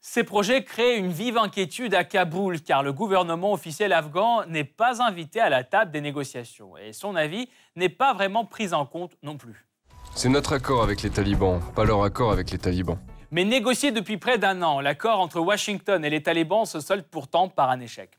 Ces 0.09 0.23
projets 0.23 0.63
créent 0.63 0.97
une 0.97 1.11
vive 1.11 1.37
inquiétude 1.37 1.93
à 1.93 2.05
Kaboul 2.05 2.63
car 2.63 2.85
le 2.85 2.93
gouvernement 2.93 3.53
officiel 3.53 3.93
afghan 3.93 4.47
n'est 4.47 4.63
pas 4.63 5.03
invité 5.03 5.41
à 5.41 5.49
la 5.49 5.65
table 5.65 5.91
des 5.91 6.01
négociations 6.01 6.77
et 6.79 6.93
son 6.93 7.17
avis 7.17 7.49
n'est 7.75 7.89
pas 7.89 8.15
vraiment 8.15 8.45
pris 8.45 8.73
en 8.73 8.87
compte 8.87 9.11
non 9.25 9.37
plus. 9.37 9.67
C'est 10.15 10.29
notre 10.29 10.53
accord 10.53 10.85
avec 10.85 11.03
les 11.03 11.11
talibans, 11.11 11.61
pas 11.75 11.85
leur 11.85 12.05
accord 12.05 12.31
avec 12.31 12.53
les 12.53 12.59
talibans. 12.59 12.99
Mais 13.33 13.45
négocié 13.45 13.91
depuis 13.91 14.17
près 14.17 14.39
d'un 14.39 14.63
an, 14.63 14.81
l'accord 14.81 15.19
entre 15.19 15.41
Washington 15.41 16.03
et 16.05 16.09
les 16.09 16.23
talibans 16.23 16.67
se 16.67 16.79
solde 16.79 17.05
pourtant 17.11 17.49
par 17.49 17.69
un 17.69 17.81
échec. 17.81 18.11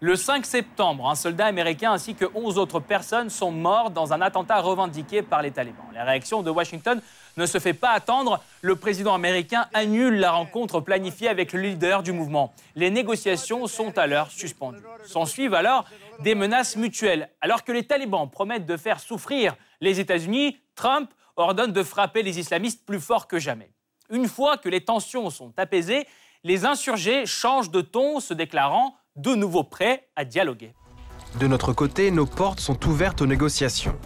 Le 0.00 0.16
5 0.16 0.44
septembre, 0.44 1.08
un 1.08 1.14
soldat 1.14 1.46
américain 1.46 1.92
ainsi 1.92 2.14
que 2.14 2.24
11 2.34 2.58
autres 2.58 2.80
personnes 2.80 3.30
sont 3.30 3.52
morts 3.52 3.90
dans 3.90 4.12
un 4.12 4.20
attentat 4.22 4.60
revendiqué 4.60 5.22
par 5.22 5.40
les 5.40 5.50
talibans. 5.50 5.84
La 5.94 6.04
réaction 6.04 6.42
de 6.42 6.50
Washington 6.50 7.00
ne 7.36 7.46
se 7.46 7.58
fait 7.58 7.74
pas 7.74 7.90
attendre. 7.90 8.42
Le 8.62 8.76
président 8.76 9.14
américain 9.14 9.66
annule 9.74 10.16
la 10.16 10.32
rencontre 10.32 10.80
planifiée 10.80 11.28
avec 11.28 11.52
le 11.52 11.60
leader 11.60 12.02
du 12.02 12.12
mouvement. 12.12 12.52
Les 12.76 12.90
négociations 12.90 13.66
sont 13.66 13.96
alors 13.98 14.30
suspendues. 14.30 14.82
S'en 15.04 15.24
suivent 15.24 15.54
alors 15.54 15.84
des 16.20 16.34
menaces 16.34 16.76
mutuelles. 16.76 17.28
Alors 17.40 17.64
que 17.64 17.72
les 17.72 17.84
talibans 17.84 18.28
promettent 18.30 18.66
de 18.66 18.76
faire 18.76 19.00
souffrir 19.00 19.56
les 19.80 20.00
États-Unis, 20.00 20.58
Trump 20.74 21.10
ordonne 21.36 21.72
de 21.72 21.82
frapper 21.82 22.22
les 22.22 22.38
islamistes 22.38 22.84
plus 22.86 23.00
fort 23.00 23.26
que 23.26 23.38
jamais. 23.38 23.70
Une 24.10 24.28
fois 24.28 24.56
que 24.56 24.68
les 24.68 24.84
tensions 24.84 25.30
sont 25.30 25.52
apaisées, 25.56 26.06
les 26.44 26.64
insurgés 26.66 27.26
changent 27.26 27.70
de 27.70 27.80
ton, 27.80 28.20
se 28.20 28.34
déclarant 28.34 28.94
de 29.16 29.34
nouveau 29.34 29.64
prêts 29.64 30.08
à 30.14 30.24
dialoguer. 30.24 30.74
De 31.40 31.46
notre 31.46 31.72
côté, 31.72 32.10
nos 32.10 32.26
portes 32.26 32.60
sont 32.60 32.86
ouvertes 32.86 33.22
aux 33.22 33.26
négociations. 33.26 33.98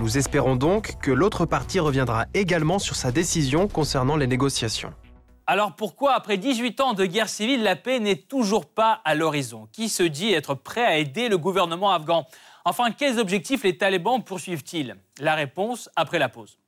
Nous 0.00 0.18
espérons 0.18 0.56
donc 0.56 0.98
que 1.00 1.10
l'autre 1.10 1.46
partie 1.46 1.80
reviendra 1.80 2.26
également 2.34 2.78
sur 2.78 2.96
sa 2.96 3.12
décision 3.12 3.68
concernant 3.68 4.16
les 4.16 4.26
négociations. 4.26 4.92
Alors 5.46 5.74
pourquoi, 5.74 6.14
après 6.14 6.38
18 6.38 6.80
ans 6.80 6.92
de 6.94 7.04
guerre 7.04 7.28
civile, 7.28 7.62
la 7.62 7.76
paix 7.76 7.98
n'est 7.98 8.16
toujours 8.16 8.66
pas 8.66 9.00
à 9.04 9.14
l'horizon? 9.14 9.68
Qui 9.72 9.88
se 9.88 10.02
dit 10.04 10.32
être 10.32 10.54
prêt 10.54 10.84
à 10.84 10.98
aider 10.98 11.28
le 11.28 11.36
gouvernement 11.36 11.92
afghan? 11.92 12.26
Enfin, 12.64 12.92
quels 12.92 13.18
objectifs 13.18 13.64
les 13.64 13.76
talibans 13.76 14.22
poursuivent-ils? 14.22 14.96
La 15.18 15.34
réponse 15.34 15.90
après 15.96 16.20
la 16.20 16.28
pause. 16.28 16.58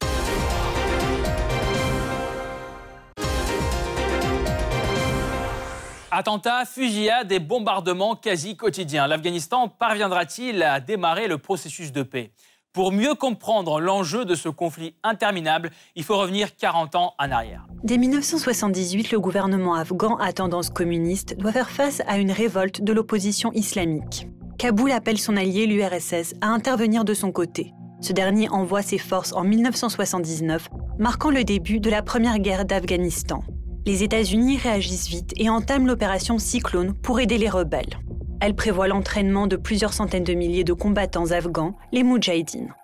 Attentats, 6.10 6.64
fusillades 6.64 7.32
et 7.32 7.40
bombardements 7.40 8.14
quasi 8.14 8.56
quotidiens. 8.56 9.08
L'Afghanistan 9.08 9.68
parviendra-t-il 9.68 10.62
à 10.62 10.78
démarrer 10.78 11.26
le 11.26 11.38
processus 11.38 11.90
de 11.90 12.04
paix? 12.04 12.30
Pour 12.74 12.90
mieux 12.90 13.14
comprendre 13.14 13.80
l'enjeu 13.80 14.24
de 14.24 14.34
ce 14.34 14.48
conflit 14.48 14.96
interminable, 15.04 15.70
il 15.94 16.02
faut 16.02 16.18
revenir 16.18 16.56
40 16.56 16.96
ans 16.96 17.14
en 17.20 17.30
arrière. 17.30 17.68
Dès 17.84 17.98
1978, 17.98 19.12
le 19.12 19.20
gouvernement 19.20 19.74
afghan 19.74 20.16
à 20.16 20.32
tendance 20.32 20.70
communiste 20.70 21.38
doit 21.38 21.52
faire 21.52 21.70
face 21.70 22.02
à 22.08 22.18
une 22.18 22.32
révolte 22.32 22.82
de 22.82 22.92
l'opposition 22.92 23.52
islamique. 23.52 24.26
Kaboul 24.58 24.90
appelle 24.90 25.18
son 25.18 25.36
allié, 25.36 25.66
l'URSS, 25.66 26.34
à 26.40 26.48
intervenir 26.48 27.04
de 27.04 27.14
son 27.14 27.30
côté. 27.30 27.72
Ce 28.00 28.12
dernier 28.12 28.48
envoie 28.48 28.82
ses 28.82 28.98
forces 28.98 29.32
en 29.32 29.44
1979, 29.44 30.68
marquant 30.98 31.30
le 31.30 31.44
début 31.44 31.78
de 31.78 31.90
la 31.90 32.02
première 32.02 32.40
guerre 32.40 32.64
d'Afghanistan 32.64 33.44
les 33.86 34.02
États-Unis 34.02 34.56
réagissent 34.56 35.08
vite 35.08 35.32
et 35.36 35.50
entament 35.50 35.86
l'opération 35.86 36.38
Cyclone 36.38 36.94
pour 36.94 37.20
aider 37.20 37.38
les 37.38 37.50
rebelles. 37.50 37.98
Elle 38.44 38.54
prévoit 38.54 38.88
l'entraînement 38.88 39.46
de 39.46 39.56
plusieurs 39.56 39.94
centaines 39.94 40.22
de 40.22 40.34
milliers 40.34 40.64
de 40.64 40.74
combattants 40.74 41.30
afghans, 41.30 41.72
les 41.92 42.02
Moudjahidines. 42.02 42.74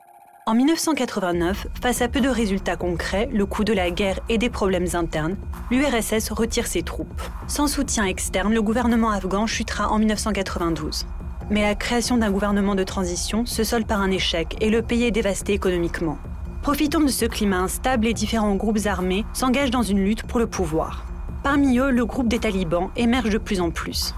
En 0.47 0.55
1989, 0.55 1.67
face 1.83 2.01
à 2.01 2.09
peu 2.09 2.23
de 2.23 2.31
résultats 2.31 2.77
concrets, 2.77 3.29
le 3.31 3.45
coût 3.45 3.63
de 3.63 3.75
la 3.75 3.91
guerre 3.91 4.21
et 4.31 4.39
des 4.39 4.49
problèmes 4.49 4.87
internes, 4.95 5.37
l'URSS 5.71 6.31
retire 6.31 6.67
ses 6.67 6.81
troupes. 6.81 7.21
Sans 7.47 7.67
soutien 7.67 8.07
externe, 8.07 8.55
le 8.55 8.63
gouvernement 8.63 9.11
afghan 9.11 9.47
chutera 9.47 9.91
en 9.91 9.99
1992. 9.99 11.05
Mais 11.51 11.61
la 11.61 11.75
création 11.75 12.17
d'un 12.17 12.31
gouvernement 12.31 12.75
de 12.75 12.83
transition 12.83 13.45
se 13.45 13.63
solde 13.63 13.87
par 13.87 14.01
un 14.01 14.11
échec 14.11 14.57
et 14.63 14.71
le 14.71 14.81
pays 14.81 15.05
est 15.05 15.11
dévasté 15.11 15.53
économiquement. 15.53 16.17
Profitant 16.63 17.01
de 17.01 17.09
ce 17.09 17.27
climat 17.27 17.59
instable, 17.59 18.07
les 18.07 18.15
différents 18.15 18.57
groupes 18.57 18.87
armés 18.87 19.27
s'engagent 19.35 19.71
dans 19.71 19.83
une 19.83 20.03
lutte 20.03 20.23
pour 20.23 20.39
le 20.39 20.47
pouvoir. 20.47 21.05
Parmi 21.43 21.79
eux, 21.79 21.91
le 21.91 22.07
groupe 22.07 22.29
des 22.29 22.39
talibans 22.39 22.89
émerge 22.97 23.29
de 23.29 23.39
plus 23.39 23.61
en 23.61 23.71
plus. 23.71 24.15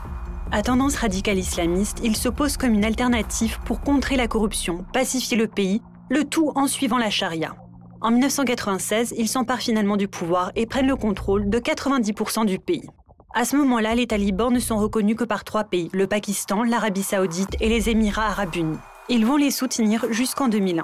À 0.55 0.61
tendance 0.61 0.97
radicale 0.97 1.39
islamiste, 1.39 2.01
il 2.05 2.15
s'oppose 2.15 2.59
comme 2.59 2.75
une 2.75 2.85
alternative 2.85 3.59
pour 3.65 3.81
contrer 3.81 4.17
la 4.17 4.29
corruption, 4.29 4.85
pacifier 4.93 5.39
le 5.39 5.47
pays, 5.49 5.81
le 6.11 6.25
tout 6.25 6.53
en 6.55 6.67
suivant 6.67 6.99
la 6.99 7.09
charia. 7.09 7.57
En 8.03 8.11
1996, 8.11 9.15
ils 9.17 9.29
s'emparent 9.29 9.63
finalement 9.63 9.97
du 9.97 10.09
pouvoir 10.09 10.53
et 10.55 10.67
prennent 10.67 10.89
le 10.89 10.97
contrôle 10.97 11.49
de 11.49 11.59
90% 11.59 12.45
du 12.45 12.59
pays. 12.59 12.87
À 13.33 13.47
ce 13.47 13.57
moment-là, 13.57 13.95
les 13.95 14.07
talibans 14.07 14.53
ne 14.53 14.59
sont 14.59 14.77
reconnus 14.77 15.17
que 15.17 15.25
par 15.25 15.45
trois 15.45 15.65
pays, 15.65 15.89
le 15.95 16.07
Pakistan, 16.07 16.65
l'Arabie 16.65 17.03
saoudite 17.03 17.57
et 17.61 17.71
les 17.71 17.89
Émirats 17.89 18.27
arabes 18.27 18.55
unis. 18.55 18.79
Ils 19.09 19.25
vont 19.25 19.37
les 19.37 19.51
soutenir 19.51 20.05
jusqu'en 20.11 20.49
2001. 20.49 20.83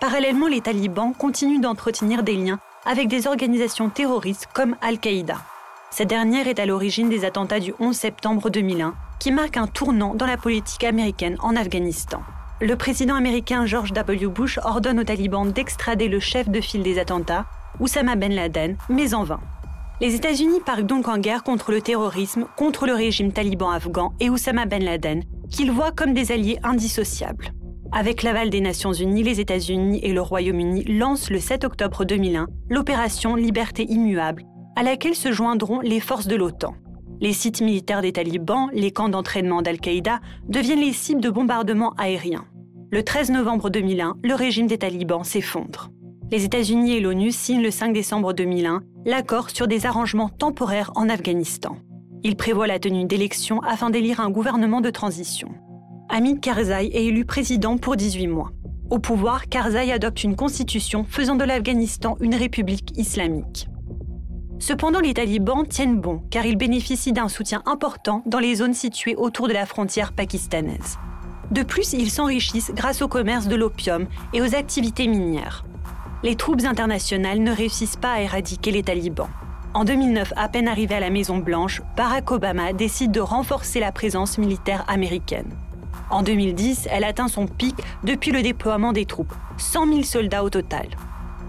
Parallèlement, 0.00 0.48
les 0.48 0.60
talibans 0.60 1.14
continuent 1.14 1.60
d'entretenir 1.60 2.24
des 2.24 2.34
liens 2.34 2.58
avec 2.84 3.06
des 3.06 3.28
organisations 3.28 3.90
terroristes 3.90 4.48
comme 4.52 4.74
Al-Qaïda. 4.82 5.36
Cette 5.96 6.08
dernière 6.08 6.48
est 6.48 6.58
à 6.58 6.66
l'origine 6.66 7.08
des 7.08 7.24
attentats 7.24 7.60
du 7.60 7.72
11 7.78 7.94
septembre 7.94 8.50
2001, 8.50 8.96
qui 9.20 9.30
marquent 9.30 9.58
un 9.58 9.68
tournant 9.68 10.16
dans 10.16 10.26
la 10.26 10.36
politique 10.36 10.82
américaine 10.82 11.36
en 11.38 11.54
Afghanistan. 11.54 12.20
Le 12.60 12.74
président 12.74 13.14
américain 13.14 13.64
George 13.64 13.92
W. 13.92 14.26
Bush 14.26 14.58
ordonne 14.64 14.98
aux 14.98 15.04
talibans 15.04 15.52
d'extrader 15.52 16.08
le 16.08 16.18
chef 16.18 16.48
de 16.48 16.60
file 16.60 16.82
des 16.82 16.98
attentats, 16.98 17.46
Oussama 17.78 18.16
Ben 18.16 18.34
Laden, 18.34 18.76
mais 18.88 19.14
en 19.14 19.22
vain. 19.22 19.38
Les 20.00 20.16
États-Unis 20.16 20.58
partent 20.66 20.82
donc 20.82 21.06
en 21.06 21.18
guerre 21.18 21.44
contre 21.44 21.70
le 21.70 21.80
terrorisme, 21.80 22.46
contre 22.56 22.86
le 22.86 22.94
régime 22.94 23.30
taliban 23.30 23.70
afghan 23.70 24.14
et 24.18 24.30
Oussama 24.30 24.66
Ben 24.66 24.82
Laden, 24.82 25.22
qu'ils 25.48 25.70
voient 25.70 25.92
comme 25.92 26.12
des 26.12 26.32
alliés 26.32 26.58
indissociables. 26.64 27.52
Avec 27.92 28.24
l'aval 28.24 28.50
des 28.50 28.60
Nations 28.60 28.92
Unies, 28.92 29.22
les 29.22 29.38
États-Unis 29.38 30.00
et 30.02 30.12
le 30.12 30.22
Royaume-Uni 30.22 30.86
lancent 30.98 31.30
le 31.30 31.38
7 31.38 31.62
octobre 31.62 32.04
2001 32.04 32.48
l'opération 32.68 33.36
Liberté 33.36 33.86
immuable, 33.88 34.42
à 34.76 34.82
laquelle 34.82 35.14
se 35.14 35.32
joindront 35.32 35.80
les 35.80 36.00
forces 36.00 36.26
de 36.26 36.36
l'OTAN. 36.36 36.74
Les 37.20 37.32
sites 37.32 37.60
militaires 37.60 38.02
des 38.02 38.12
talibans, 38.12 38.68
les 38.72 38.90
camps 38.90 39.08
d'entraînement 39.08 39.62
d'Al-Qaïda, 39.62 40.20
deviennent 40.48 40.80
les 40.80 40.92
cibles 40.92 41.20
de 41.20 41.30
bombardements 41.30 41.94
aériens. 41.96 42.44
Le 42.90 43.02
13 43.02 43.30
novembre 43.30 43.70
2001, 43.70 44.16
le 44.22 44.34
régime 44.34 44.66
des 44.66 44.78
talibans 44.78 45.24
s'effondre. 45.24 45.90
Les 46.30 46.44
États-Unis 46.44 46.94
et 46.94 47.00
l'ONU 47.00 47.30
signent 47.30 47.62
le 47.62 47.70
5 47.70 47.92
décembre 47.92 48.32
2001 48.32 48.82
l'accord 49.04 49.50
sur 49.50 49.68
des 49.68 49.86
arrangements 49.86 50.28
temporaires 50.28 50.90
en 50.96 51.08
Afghanistan. 51.08 51.76
Ils 52.22 52.36
prévoient 52.36 52.66
la 52.66 52.78
tenue 52.78 53.04
d'élections 53.04 53.60
afin 53.62 53.90
d'élire 53.90 54.20
un 54.20 54.30
gouvernement 54.30 54.80
de 54.80 54.90
transition. 54.90 55.50
Hamid 56.08 56.40
Karzai 56.40 56.90
est 56.92 57.06
élu 57.06 57.24
président 57.24 57.76
pour 57.76 57.96
18 57.96 58.26
mois. 58.28 58.50
Au 58.90 58.98
pouvoir, 58.98 59.48
Karzai 59.48 59.92
adopte 59.92 60.24
une 60.24 60.36
constitution 60.36 61.04
faisant 61.04 61.36
de 61.36 61.44
l'Afghanistan 61.44 62.16
une 62.20 62.34
république 62.34 62.96
islamique. 62.98 63.68
Cependant, 64.58 65.00
les 65.00 65.14
talibans 65.14 65.66
tiennent 65.66 66.00
bon 66.00 66.22
car 66.30 66.46
ils 66.46 66.56
bénéficient 66.56 67.12
d'un 67.12 67.28
soutien 67.28 67.62
important 67.66 68.22
dans 68.26 68.38
les 68.38 68.56
zones 68.56 68.74
situées 68.74 69.16
autour 69.16 69.48
de 69.48 69.52
la 69.52 69.66
frontière 69.66 70.12
pakistanaise. 70.12 70.98
De 71.50 71.62
plus, 71.62 71.92
ils 71.92 72.10
s'enrichissent 72.10 72.72
grâce 72.74 73.02
au 73.02 73.08
commerce 73.08 73.46
de 73.46 73.56
l'opium 73.56 74.06
et 74.32 74.40
aux 74.40 74.54
activités 74.54 75.06
minières. 75.06 75.64
Les 76.22 76.36
troupes 76.36 76.64
internationales 76.64 77.40
ne 77.40 77.52
réussissent 77.52 77.96
pas 77.96 78.12
à 78.12 78.20
éradiquer 78.20 78.70
les 78.70 78.82
talibans. 78.82 79.28
En 79.74 79.84
2009, 79.84 80.32
à 80.36 80.48
peine 80.48 80.68
arrivé 80.68 80.94
à 80.94 81.00
la 81.00 81.10
Maison-Blanche, 81.10 81.82
Barack 81.96 82.30
Obama 82.30 82.72
décide 82.72 83.10
de 83.10 83.20
renforcer 83.20 83.80
la 83.80 83.92
présence 83.92 84.38
militaire 84.38 84.84
américaine. 84.88 85.50
En 86.10 86.22
2010, 86.22 86.88
elle 86.90 87.04
atteint 87.04 87.28
son 87.28 87.46
pic 87.46 87.74
depuis 88.04 88.30
le 88.30 88.42
déploiement 88.42 88.92
des 88.92 89.04
troupes, 89.04 89.34
100 89.56 89.88
000 89.88 90.02
soldats 90.04 90.44
au 90.44 90.50
total. 90.50 90.86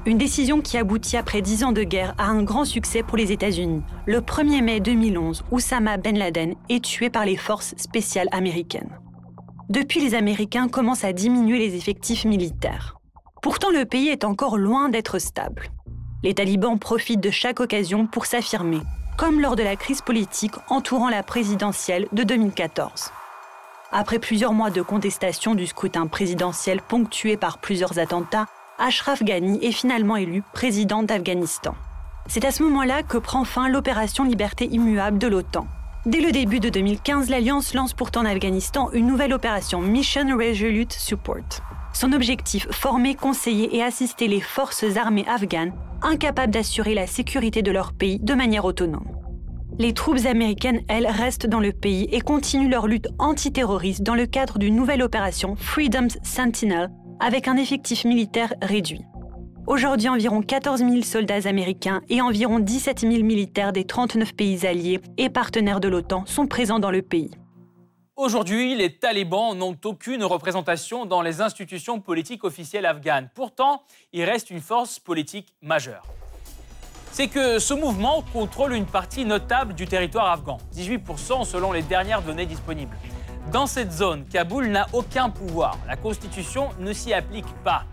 Une 0.08 0.20
décision 0.20 0.62
qui 0.62 0.78
aboutit 0.78 1.18
après 1.18 1.42
dix 1.42 1.64
ans 1.64 1.72
de 1.72 1.82
guerre 1.82 2.14
à 2.20 2.26
un 2.26 2.44
grand 2.44 2.64
succès 2.64 3.02
pour 3.02 3.18
les 3.18 3.32
États-Unis. 3.32 3.82
Le 4.06 4.20
1er 4.20 4.62
mai 4.62 4.80
2011, 4.80 5.44
Oussama 5.50 5.98
Ben 5.98 6.16
Laden 6.16 6.54
est 6.70 6.84
tué 6.84 7.10
par 7.10 7.26
les 7.26 7.36
forces 7.36 7.74
spéciales 7.78 8.30
américaines. 8.32 9.00
Depuis, 9.68 10.00
les 10.00 10.14
Américains 10.14 10.68
commencent 10.68 11.04
à 11.04 11.12
diminuer 11.12 11.58
les 11.58 11.76
effectifs 11.76 12.24
militaires. 12.24 13.00
Pourtant, 13.42 13.72
le 13.72 13.86
pays 13.86 14.10
est 14.10 14.26
encore 14.26 14.58
loin 14.58 14.90
d'être 14.90 15.18
stable. 15.18 15.72
Les 16.22 16.36
talibans 16.36 16.78
profitent 16.78 17.20
de 17.20 17.32
chaque 17.32 17.60
occasion 17.60 18.06
pour 18.06 18.28
s'affirmer, 18.28 18.82
comme 19.18 19.42
lors 19.42 19.56
de 19.56 19.64
la 19.64 19.76
crise 19.76 20.04
politique 20.04 20.54
entourant 20.70 21.10
la 21.10 21.24
présidentielle 21.24 22.08
de 22.12 22.22
2014. 22.22 23.10
Après 23.92 24.20
plusieurs 24.20 24.54
mois 24.54 24.70
de 24.70 24.84
contestation 24.84 25.56
du 25.56 25.66
scrutin 25.66 26.06
présidentiel 26.06 26.82
ponctué 26.82 27.38
par 27.38 27.58
plusieurs 27.58 27.98
attentats, 27.98 28.46
Ashraf 28.78 29.24
Ghani 29.24 29.64
est 29.64 29.72
finalement 29.72 30.18
élu 30.18 30.44
président 30.54 31.02
d'Afghanistan. 31.02 31.76
C'est 32.28 32.44
à 32.44 32.52
ce 32.52 32.62
moment-là 32.64 33.04
que 33.04 33.18
prend 33.18 33.46
fin 33.46 33.70
l'opération 33.70 34.26
Liberté 34.26 34.68
immuable 34.70 35.18
de 35.18 35.28
l'OTAN. 35.28 35.66
Dès 36.06 36.20
le 36.20 36.34
début 36.34 36.60
de 36.60 36.68
2015, 36.68 37.30
l'Alliance 37.30 37.74
lance 37.74 37.94
pourtant 37.94 38.22
en 38.22 38.26
Afghanistan 38.26 38.90
une 38.92 39.08
nouvelle 39.08 39.34
opération 39.34 39.80
Mission 39.80 40.26
Resolute 40.38 40.92
Support. 40.92 41.62
Son 41.94 42.12
objectif, 42.12 42.68
former, 42.70 43.16
conseiller 43.16 43.78
et 43.78 43.82
assister 43.82 44.28
les 44.28 44.42
forces 44.42 44.98
armées 44.98 45.26
afghanes 45.28 45.74
incapables 46.02 46.52
d'assurer 46.52 46.96
la 46.96 47.08
sécurité 47.08 47.62
de 47.62 47.72
leur 47.72 47.94
pays 47.94 48.20
de 48.20 48.34
manière 48.34 48.66
autonome. 48.66 49.08
Les 49.80 49.94
troupes 49.94 50.26
américaines, 50.26 50.82
elles, 50.90 51.08
restent 51.08 51.48
dans 51.48 51.62
le 51.62 51.72
pays 51.72 52.10
et 52.12 52.20
continuent 52.20 52.70
leur 52.70 52.88
lutte 52.88 53.08
antiterroriste 53.20 54.04
dans 54.04 54.16
le 54.16 54.26
cadre 54.26 54.60
d'une 54.60 54.76
nouvelle 54.76 55.02
opération 55.02 55.56
Freedom's 55.56 56.18
Sentinel 56.24 56.90
avec 57.20 57.48
un 57.48 57.58
effectif 57.58 58.06
militaire 58.06 58.54
réduit. 58.62 59.02
Aujourd'hui, 59.68 60.10
environ 60.10 60.42
14 60.42 60.82
000 60.82 61.02
soldats 61.02 61.48
américains 61.48 62.02
et 62.08 62.22
environ 62.22 62.60
17 62.60 63.00
000 63.00 63.24
militaires 63.24 63.74
des 63.74 63.84
39 63.84 64.36
pays 64.36 64.66
alliés 64.68 65.02
et 65.18 65.30
partenaires 65.30 65.80
de 65.80 65.88
l'OTAN 65.88 66.26
sont 66.28 66.46
présents 66.46 66.80
dans 66.80 66.92
le 66.92 67.02
pays. 67.02 67.32
Aujourd'hui, 68.16 68.76
les 68.76 68.96
talibans 68.96 69.58
n'ont 69.58 69.76
aucune 69.84 70.24
représentation 70.24 71.06
dans 71.06 71.22
les 71.22 71.42
institutions 71.42 72.00
politiques 72.00 72.44
officielles 72.44 72.86
afghanes. 72.86 73.30
Pourtant, 73.34 73.82
il 74.14 74.24
reste 74.24 74.52
une 74.52 74.62
force 74.62 75.00
politique 75.00 75.56
majeure. 75.62 76.04
C'est 77.12 77.28
que 77.28 77.60
ce 77.60 77.74
mouvement 77.74 78.24
contrôle 78.34 78.74
une 78.74 78.86
partie 78.86 79.26
notable 79.26 79.74
du 79.74 79.88
territoire 79.88 80.32
afghan, 80.32 80.58
18% 80.76 81.44
selon 81.44 81.72
les 81.72 81.82
dernières 81.82 82.22
données 82.22 82.46
disponibles. 82.46 82.98
Dans 83.52 83.68
cette 83.68 83.92
zone, 83.92 84.26
Kaboul 84.26 84.68
n'a 84.68 84.88
aucun 84.92 85.30
pouvoir. 85.30 85.78
La 85.88 85.96
constitution 85.96 86.70
ne 86.80 86.92
s'y 86.94 87.14
applique 87.14 87.46
pas. 87.64 87.84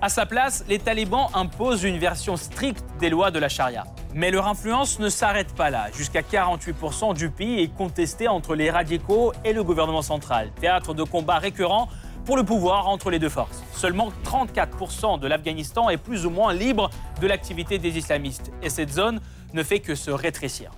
À 0.00 0.08
sa 0.08 0.24
place, 0.24 0.64
les 0.68 0.78
talibans 0.78 1.26
imposent 1.34 1.82
une 1.82 1.98
version 1.98 2.36
stricte 2.36 2.84
des 3.00 3.10
lois 3.10 3.30
de 3.30 3.38
la 3.38 3.48
charia. 3.48 3.84
Mais 4.14 4.30
leur 4.30 4.46
influence 4.46 4.98
ne 4.98 5.08
s'arrête 5.08 5.52
pas 5.54 5.68
là. 5.68 5.88
Jusqu'à 5.92 6.22
48% 6.22 7.14
du 7.14 7.28
pays 7.28 7.60
est 7.60 7.74
contesté 7.76 8.28
entre 8.28 8.54
les 8.54 8.70
radicaux 8.70 9.32
et 9.44 9.52
le 9.52 9.64
gouvernement 9.64 10.02
central, 10.02 10.52
théâtre 10.60 10.94
de 10.94 11.02
combats 11.02 11.38
récurrents 11.38 11.88
pour 12.24 12.36
le 12.36 12.44
pouvoir 12.44 12.88
entre 12.88 13.10
les 13.10 13.18
deux 13.18 13.28
forces. 13.28 13.62
Seulement 13.74 14.10
34% 14.24 15.18
de 15.18 15.26
l'Afghanistan 15.26 15.90
est 15.90 15.96
plus 15.96 16.24
ou 16.24 16.30
moins 16.30 16.54
libre 16.54 16.88
de 17.20 17.26
l'activité 17.26 17.78
des 17.78 17.98
islamistes. 17.98 18.52
Et 18.62 18.70
cette 18.70 18.92
zone 18.92 19.20
ne 19.54 19.62
fait 19.64 19.80
que 19.80 19.96
se 19.96 20.10
rétrécir. 20.12 20.70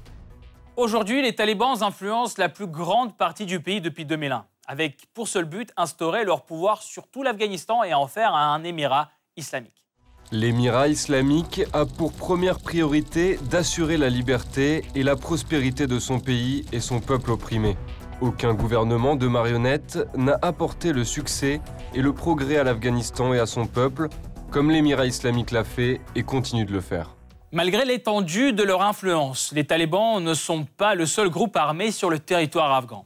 Aujourd'hui, 0.78 1.20
les 1.20 1.34
talibans 1.34 1.82
influencent 1.82 2.36
la 2.38 2.48
plus 2.48 2.66
grande 2.66 3.14
partie 3.18 3.44
du 3.44 3.60
pays 3.60 3.82
depuis 3.82 4.06
2001, 4.06 4.46
avec 4.66 5.06
pour 5.12 5.28
seul 5.28 5.44
but 5.44 5.70
instaurer 5.76 6.24
leur 6.24 6.46
pouvoir 6.46 6.80
sur 6.80 7.08
tout 7.08 7.22
l'Afghanistan 7.22 7.84
et 7.84 7.92
en 7.92 8.06
faire 8.06 8.34
un 8.34 8.64
émirat 8.64 9.10
islamique. 9.36 9.84
L'émirat 10.30 10.88
islamique 10.88 11.60
a 11.74 11.84
pour 11.84 12.14
première 12.14 12.58
priorité 12.58 13.38
d'assurer 13.50 13.98
la 13.98 14.08
liberté 14.08 14.82
et 14.94 15.02
la 15.02 15.14
prospérité 15.14 15.86
de 15.86 15.98
son 15.98 16.20
pays 16.20 16.64
et 16.72 16.80
son 16.80 17.00
peuple 17.00 17.32
opprimé. 17.32 17.76
Aucun 18.22 18.54
gouvernement 18.54 19.14
de 19.14 19.28
marionnettes 19.28 19.98
n'a 20.16 20.38
apporté 20.40 20.94
le 20.94 21.04
succès 21.04 21.60
et 21.92 22.00
le 22.00 22.14
progrès 22.14 22.56
à 22.56 22.64
l'Afghanistan 22.64 23.34
et 23.34 23.38
à 23.38 23.44
son 23.44 23.66
peuple, 23.66 24.08
comme 24.50 24.70
l'émirat 24.70 25.04
islamique 25.04 25.50
l'a 25.50 25.64
fait 25.64 26.00
et 26.14 26.22
continue 26.22 26.64
de 26.64 26.72
le 26.72 26.80
faire. 26.80 27.14
Malgré 27.54 27.84
l'étendue 27.84 28.54
de 28.54 28.62
leur 28.62 28.80
influence, 28.80 29.52
les 29.54 29.64
talibans 29.64 30.24
ne 30.24 30.32
sont 30.32 30.64
pas 30.64 30.94
le 30.94 31.04
seul 31.04 31.28
groupe 31.28 31.54
armé 31.54 31.90
sur 31.90 32.08
le 32.08 32.18
territoire 32.18 32.72
afghan. 32.72 33.04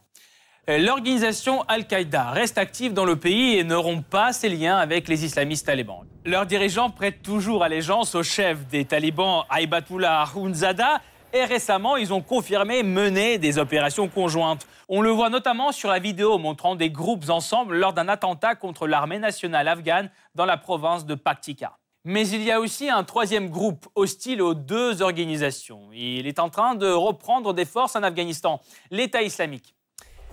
L'organisation 0.68 1.62
Al-Qaïda 1.66 2.30
reste 2.30 2.56
active 2.56 2.92
dans 2.92 3.04
le 3.04 3.16
pays 3.16 3.58
et 3.58 3.64
ne 3.64 3.74
rompt 3.74 4.06
pas 4.06 4.32
ses 4.32 4.48
liens 4.48 4.76
avec 4.76 5.08
les 5.08 5.24
islamistes 5.24 5.66
talibans. 5.66 6.06
Leurs 6.24 6.46
dirigeants 6.46 6.90
prêtent 6.90 7.22
toujours 7.22 7.64
allégeance 7.64 8.14
au 8.14 8.22
chef 8.22 8.68
des 8.68 8.84
talibans, 8.84 9.42
Aibatullah 9.50 10.26
Hunzada, 10.36 11.00
et 11.32 11.44
récemment, 11.44 11.96
ils 11.96 12.14
ont 12.14 12.22
confirmé 12.22 12.84
mener 12.84 13.38
des 13.38 13.58
opérations 13.58 14.06
conjointes. 14.06 14.68
On 14.88 15.02
le 15.02 15.10
voit 15.10 15.28
notamment 15.28 15.72
sur 15.72 15.90
la 15.90 15.98
vidéo 15.98 16.38
montrant 16.38 16.76
des 16.76 16.90
groupes 16.90 17.30
ensemble 17.30 17.76
lors 17.76 17.94
d'un 17.94 18.06
attentat 18.06 18.54
contre 18.54 18.86
l'armée 18.86 19.18
nationale 19.18 19.66
afghane 19.66 20.08
dans 20.36 20.46
la 20.46 20.56
province 20.56 21.04
de 21.04 21.16
Paktika. 21.16 21.76
Mais 22.08 22.28
il 22.28 22.44
y 22.44 22.52
a 22.52 22.60
aussi 22.60 22.88
un 22.88 23.02
troisième 23.02 23.50
groupe 23.50 23.88
hostile 23.96 24.40
aux 24.40 24.54
deux 24.54 25.02
organisations. 25.02 25.88
Il 25.92 26.28
est 26.28 26.38
en 26.38 26.50
train 26.50 26.76
de 26.76 26.88
reprendre 26.88 27.52
des 27.52 27.64
forces 27.64 27.96
en 27.96 28.04
Afghanistan, 28.04 28.60
l'État 28.92 29.22
islamique. 29.22 29.74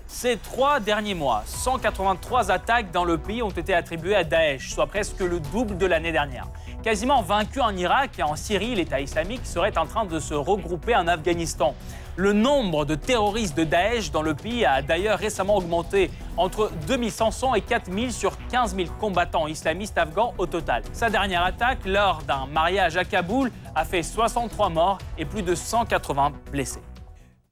Ces 0.05 0.37
trois 0.37 0.79
derniers 0.79 1.15
mois, 1.15 1.41
183 1.47 2.51
attaques 2.51 2.91
dans 2.91 3.05
le 3.05 3.17
pays 3.17 3.41
ont 3.41 3.49
été 3.49 3.73
attribuées 3.73 4.13
à 4.13 4.23
Daesh, 4.23 4.69
soit 4.69 4.85
presque 4.85 5.21
le 5.21 5.39
double 5.39 5.75
de 5.75 5.87
l'année 5.87 6.11
dernière. 6.11 6.45
Quasiment 6.83 7.23
vaincu 7.23 7.59
en 7.59 7.75
Irak 7.75 8.19
et 8.19 8.23
en 8.23 8.35
Syrie, 8.35 8.75
l'État 8.75 9.01
islamique 9.01 9.43
serait 9.43 9.75
en 9.75 9.87
train 9.87 10.05
de 10.05 10.19
se 10.19 10.35
regrouper 10.35 10.95
en 10.95 11.07
Afghanistan. 11.07 11.73
Le 12.15 12.31
nombre 12.31 12.85
de 12.85 12.93
terroristes 12.93 13.57
de 13.57 13.63
Daesh 13.63 14.11
dans 14.11 14.21
le 14.21 14.35
pays 14.35 14.65
a 14.65 14.83
d'ailleurs 14.83 15.17
récemment 15.17 15.57
augmenté, 15.57 16.11
entre 16.37 16.71
2500 16.85 17.55
et 17.55 17.61
4000 17.61 18.13
sur 18.13 18.37
15 18.49 18.75
000 18.75 18.89
combattants 18.99 19.47
islamistes 19.47 19.97
afghans 19.97 20.35
au 20.37 20.45
total. 20.45 20.83
Sa 20.93 21.09
dernière 21.09 21.43
attaque, 21.43 21.79
lors 21.87 22.21
d'un 22.21 22.45
mariage 22.45 22.97
à 22.97 23.03
Kaboul, 23.03 23.51
a 23.73 23.83
fait 23.83 24.03
63 24.03 24.69
morts 24.69 24.99
et 25.17 25.25
plus 25.25 25.41
de 25.41 25.55
180 25.55 26.33
blessés. 26.51 26.83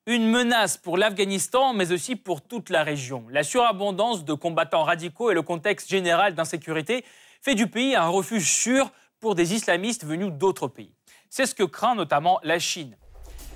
Une 0.06 0.30
menace 0.30 0.78
pour 0.78 0.96
l'Afghanistan, 0.96 1.74
mais 1.74 1.92
aussi 1.92 2.16
pour 2.16 2.44
toute 2.44 2.70
la 2.70 2.84
région. 2.84 3.26
La 3.32 3.42
surabondance 3.42 4.26
de 4.26 4.34
combattants 4.36 4.84
radicaux 4.84 5.32
et 5.32 5.34
le 5.34 5.42
contexte 5.42 5.90
général 5.90 6.36
d'insécurité 6.36 7.04
fait 7.42 7.56
du 7.56 7.66
pays 7.66 7.96
un 7.96 8.10
refuge 8.10 8.52
sûr 8.52 8.92
pour 9.20 9.34
des 9.34 9.56
islamistes 9.56 10.06
venus 10.06 10.32
d'autres 10.32 10.68
pays. 10.68 10.94
C'est 11.32 11.48
ce 11.48 11.56
que 11.56 11.64
craint 11.64 11.96
notamment 11.96 12.40
la 12.44 12.60
Chine. 12.60 12.96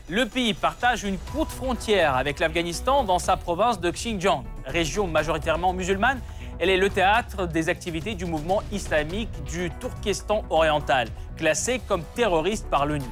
Le 0.07 0.27
pays 0.27 0.53
partage 0.53 1.03
une 1.03 1.17
courte 1.17 1.49
frontière 1.49 2.15
avec 2.15 2.39
l'Afghanistan 2.39 3.03
dans 3.03 3.17
sa 3.17 3.37
province 3.37 3.79
de 3.79 3.89
Xinjiang, 3.89 4.43
région 4.63 5.07
majoritairement 5.07 5.73
musulmane. 5.73 6.21
Elle 6.59 6.69
est 6.69 6.77
le 6.77 6.91
théâtre 6.91 7.47
des 7.47 7.69
activités 7.69 8.13
du 8.13 8.25
mouvement 8.25 8.61
islamique 8.71 9.31
du 9.45 9.71
Turkestan 9.79 10.43
oriental, 10.51 11.07
classé 11.37 11.81
comme 11.87 12.03
terroriste 12.13 12.67
par 12.69 12.85
l'ONU. 12.85 13.09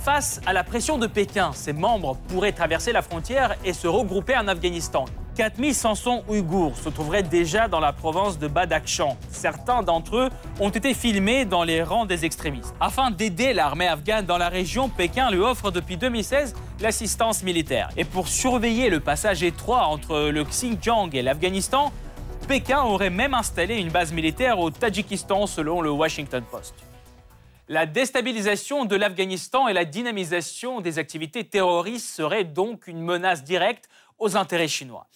Face 0.00 0.40
à 0.46 0.54
la 0.54 0.64
pression 0.64 0.96
de 0.96 1.06
Pékin, 1.06 1.52
ses 1.52 1.74
membres 1.74 2.16
pourraient 2.28 2.52
traverser 2.52 2.92
la 2.92 3.02
frontière 3.02 3.56
et 3.62 3.74
se 3.74 3.86
regrouper 3.86 4.34
en 4.34 4.48
Afghanistan. 4.48 5.04
4500 5.34 6.24
Ouïghours 6.28 6.76
se 6.78 6.88
trouveraient 6.88 7.24
déjà 7.24 7.66
dans 7.66 7.80
la 7.80 7.92
province 7.92 8.38
de 8.38 8.46
Badakhshan. 8.46 9.16
Certains 9.30 9.82
d'entre 9.82 10.16
eux 10.16 10.28
ont 10.60 10.70
été 10.70 10.94
filmés 10.94 11.44
dans 11.44 11.64
les 11.64 11.82
rangs 11.82 12.06
des 12.06 12.24
extrémistes. 12.24 12.74
Afin 12.80 13.10
d'aider 13.10 13.52
l'armée 13.52 13.88
afghane 13.88 14.24
dans 14.24 14.38
la 14.38 14.48
région, 14.48 14.88
Pékin 14.88 15.30
lui 15.30 15.40
offre 15.40 15.72
depuis 15.72 15.96
2016 15.96 16.54
l'assistance 16.80 17.42
militaire. 17.42 17.90
Et 17.96 18.04
pour 18.04 18.28
surveiller 18.28 18.90
le 18.90 19.00
passage 19.00 19.42
étroit 19.42 19.86
entre 19.86 20.30
le 20.30 20.44
Xinjiang 20.44 21.10
et 21.14 21.22
l'Afghanistan, 21.22 21.92
Pékin 22.46 22.82
aurait 22.82 23.10
même 23.10 23.34
installé 23.34 23.76
une 23.76 23.90
base 23.90 24.12
militaire 24.12 24.60
au 24.60 24.70
Tadjikistan 24.70 25.46
selon 25.46 25.80
le 25.80 25.90
Washington 25.90 26.44
Post. 26.48 26.74
La 27.66 27.86
déstabilisation 27.86 28.84
de 28.84 28.94
l'Afghanistan 28.94 29.68
et 29.68 29.72
la 29.72 29.86
dynamisation 29.86 30.82
des 30.82 30.98
activités 30.98 31.44
terroristes 31.44 32.06
seraient 32.06 32.44
donc 32.44 32.86
une 32.86 33.00
menace 33.00 33.42
directe 33.42 33.88
aux 34.24 34.36
intérêts 34.36 34.68
chinois. 34.68 35.06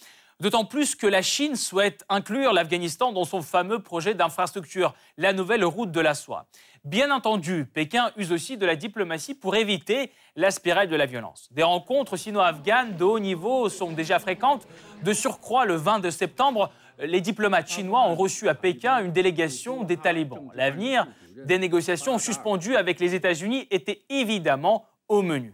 D'autant 0.40 0.64
plus 0.64 0.94
que 0.94 1.06
la 1.06 1.22
Chine 1.22 1.56
souhaite 1.56 2.04
inclure 2.08 2.52
l'Afghanistan 2.52 3.10
dans 3.10 3.24
son 3.24 3.42
fameux 3.42 3.80
projet 3.80 4.14
d'infrastructure, 4.14 4.94
la 5.16 5.32
nouvelle 5.32 5.64
route 5.64 5.90
de 5.90 6.00
la 6.00 6.14
soie. 6.14 6.46
Bien 6.84 7.10
entendu, 7.10 7.64
Pékin 7.64 8.12
use 8.16 8.30
aussi 8.30 8.56
de 8.56 8.64
la 8.64 8.76
diplomatie 8.76 9.34
pour 9.34 9.56
éviter 9.56 10.12
la 10.36 10.52
spirale 10.52 10.88
de 10.88 10.94
la 10.94 11.06
violence. 11.06 11.48
Des 11.50 11.64
rencontres 11.64 12.16
sino-afghanes 12.16 12.96
de 12.96 13.02
haut 13.02 13.18
niveau 13.18 13.68
sont 13.68 13.90
déjà 13.90 14.20
fréquentes. 14.20 14.68
De 15.02 15.12
surcroît, 15.12 15.64
le 15.64 15.74
22 15.74 16.12
septembre, 16.12 16.70
les 17.00 17.20
diplomates 17.20 17.68
chinois 17.68 18.06
ont 18.06 18.14
reçu 18.14 18.48
à 18.48 18.54
Pékin 18.54 19.02
une 19.04 19.12
délégation 19.12 19.82
des 19.82 19.96
talibans. 19.96 20.52
L'avenir 20.54 21.08
des 21.46 21.58
négociations 21.58 22.18
suspendues 22.18 22.76
avec 22.76 23.00
les 23.00 23.14
États-Unis 23.14 23.66
était 23.72 24.02
évidemment 24.08 24.84
au 25.08 25.22
menu. 25.22 25.52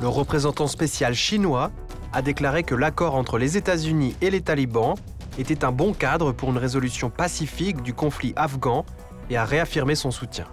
Le 0.00 0.08
représentant 0.08 0.68
spécial 0.68 1.14
chinois 1.14 1.72
a 2.12 2.22
déclaré 2.22 2.62
que 2.62 2.74
l'accord 2.74 3.14
entre 3.14 3.38
les 3.38 3.56
États-Unis 3.56 4.16
et 4.20 4.30
les 4.30 4.40
talibans 4.40 4.94
était 5.38 5.64
un 5.64 5.72
bon 5.72 5.94
cadre 5.94 6.32
pour 6.32 6.50
une 6.50 6.58
résolution 6.58 7.10
pacifique 7.10 7.82
du 7.82 7.94
conflit 7.94 8.32
afghan 8.36 8.84
et 9.30 9.36
a 9.36 9.44
réaffirmé 9.44 9.94
son 9.94 10.10
soutien. 10.10 10.46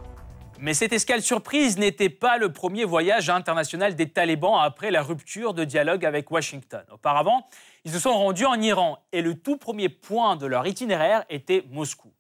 Mais 0.62 0.74
cette 0.74 0.92
escale 0.92 1.22
surprise 1.22 1.78
n'était 1.78 2.10
pas 2.10 2.38
le 2.38 2.52
premier 2.52 2.84
voyage 2.84 3.30
international 3.30 3.96
des 3.96 4.10
talibans 4.10 4.60
après 4.62 4.92
la 4.92 5.02
rupture 5.02 5.54
de 5.54 5.64
dialogue 5.64 6.06
avec 6.06 6.32
Washington. 6.32 6.84
Auparavant, 6.92 7.48
ils 7.86 7.92
se 7.92 8.00
sont 8.00 8.12
rendus 8.12 8.46
en 8.46 8.60
Iran 8.60 8.98
et 9.14 9.22
le 9.22 9.36
tout 9.36 9.58
premier 9.58 9.88
point 9.88 10.36
de 10.36 10.46
leur 10.46 10.68
itinéraire 10.68 11.24
était 11.30 11.64
Moscou. 11.72 12.12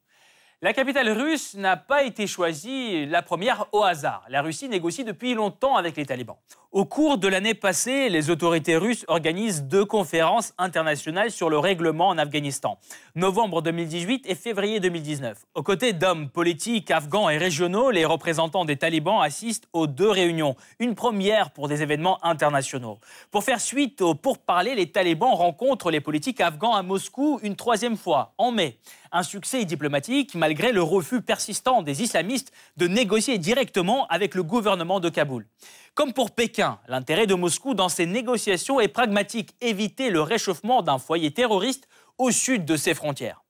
La 0.61 0.73
capitale 0.73 1.09
russe 1.11 1.55
n'a 1.55 1.77
pas 1.77 2.03
été 2.03 2.27
choisie 2.27 3.05
la 3.05 3.21
première 3.21 3.67
au 3.71 3.83
hasard. 3.83 4.25
La 4.27 4.41
Russie 4.41 4.67
négocie 4.67 5.05
depuis 5.05 5.33
longtemps 5.33 5.77
avec 5.77 5.95
les 5.95 6.05
talibans. 6.05 6.35
Au 6.73 6.83
cours 6.83 7.17
de 7.17 7.29
l'année 7.29 7.53
passée, 7.53 8.09
les 8.09 8.29
autorités 8.29 8.75
russes 8.75 9.05
organisent 9.07 9.63
deux 9.63 9.85
conférences 9.85 10.53
internationales 10.57 11.31
sur 11.31 11.49
le 11.49 11.57
règlement 11.57 12.09
en 12.09 12.17
Afghanistan, 12.17 12.77
novembre 13.15 13.61
2018 13.61 14.29
et 14.29 14.35
février 14.35 14.81
2019. 14.81 15.45
Aux 15.55 15.63
côtés 15.63 15.93
d'hommes 15.93 16.29
politiques 16.29 16.91
afghans 16.91 17.29
et 17.29 17.37
régionaux, 17.37 17.89
les 17.89 18.03
représentants 18.03 18.65
des 18.65 18.75
talibans 18.75 19.21
assistent 19.21 19.69
aux 19.71 19.87
deux 19.87 20.11
réunions, 20.11 20.57
une 20.77 20.93
première 20.93 21.51
pour 21.51 21.69
des 21.69 21.81
événements 21.81 22.23
internationaux. 22.23 22.99
Pour 23.31 23.45
faire 23.45 23.61
suite 23.61 24.01
au 24.01 24.13
pourparlers, 24.13 24.75
les 24.75 24.91
talibans 24.91 25.33
rencontrent 25.33 25.89
les 25.89 26.01
politiques 26.01 26.41
afghans 26.41 26.75
à 26.75 26.83
Moscou 26.83 27.39
une 27.41 27.55
troisième 27.55 27.97
fois, 27.97 28.33
en 28.37 28.51
mai. 28.51 28.77
Un 29.11 29.23
succès 29.23 29.65
diplomatique 29.65 30.35
malgré 30.35 30.71
le 30.71 30.83
refus 30.83 31.21
persistant 31.21 31.81
des 31.81 32.03
islamistes 32.03 32.51
de 32.77 32.87
négocier 32.87 33.39
directement 33.39 34.05
avec 34.07 34.35
le 34.35 34.43
gouvernement 34.43 34.99
de 34.99 35.09
Kaboul. 35.09 35.47
Comme 35.95 36.13
pour 36.13 36.31
Pékin, 36.31 36.79
l'intérêt 36.87 37.25
de 37.25 37.33
Moscou 37.33 37.73
dans 37.73 37.89
ces 37.89 38.05
négociations 38.05 38.79
est 38.79 38.87
pragmatique, 38.87 39.55
éviter 39.61 40.11
le 40.11 40.21
réchauffement 40.21 40.83
d'un 40.83 40.99
foyer 40.99 41.31
terroriste 41.31 41.87
au 42.19 42.29
sud 42.29 42.65
de 42.65 42.77
ses 42.77 42.93
frontières. 42.93 43.43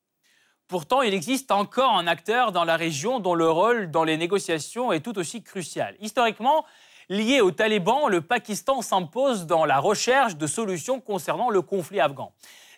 Pourtant, 0.70 1.02
il 1.02 1.14
existe 1.14 1.52
encore 1.52 1.98
un 1.98 2.08
acteur 2.08 2.54
dans 2.54 2.64
la 2.64 2.78
région 2.78 3.20
dont 3.20 3.34
le 3.34 3.50
rôle 3.50 3.92
dans 3.92 4.04
les 4.04 4.18
négociations 4.18 4.94
est 4.94 5.02
tout 5.02 5.18
aussi 5.18 5.44
crucial. 5.44 5.96
Historiquement, 6.00 6.64
lié 7.10 7.42
aux 7.42 7.52
talibans, 7.52 8.08
le 8.08 8.22
Pakistan 8.22 8.82
s'impose 8.82 9.46
dans 9.46 9.66
la 9.66 9.80
recherche 9.80 10.38
de 10.38 10.48
solutions 10.48 11.02
concernant 11.02 11.50
le 11.50 11.62
conflit 11.62 12.00
afghan. 12.00 12.32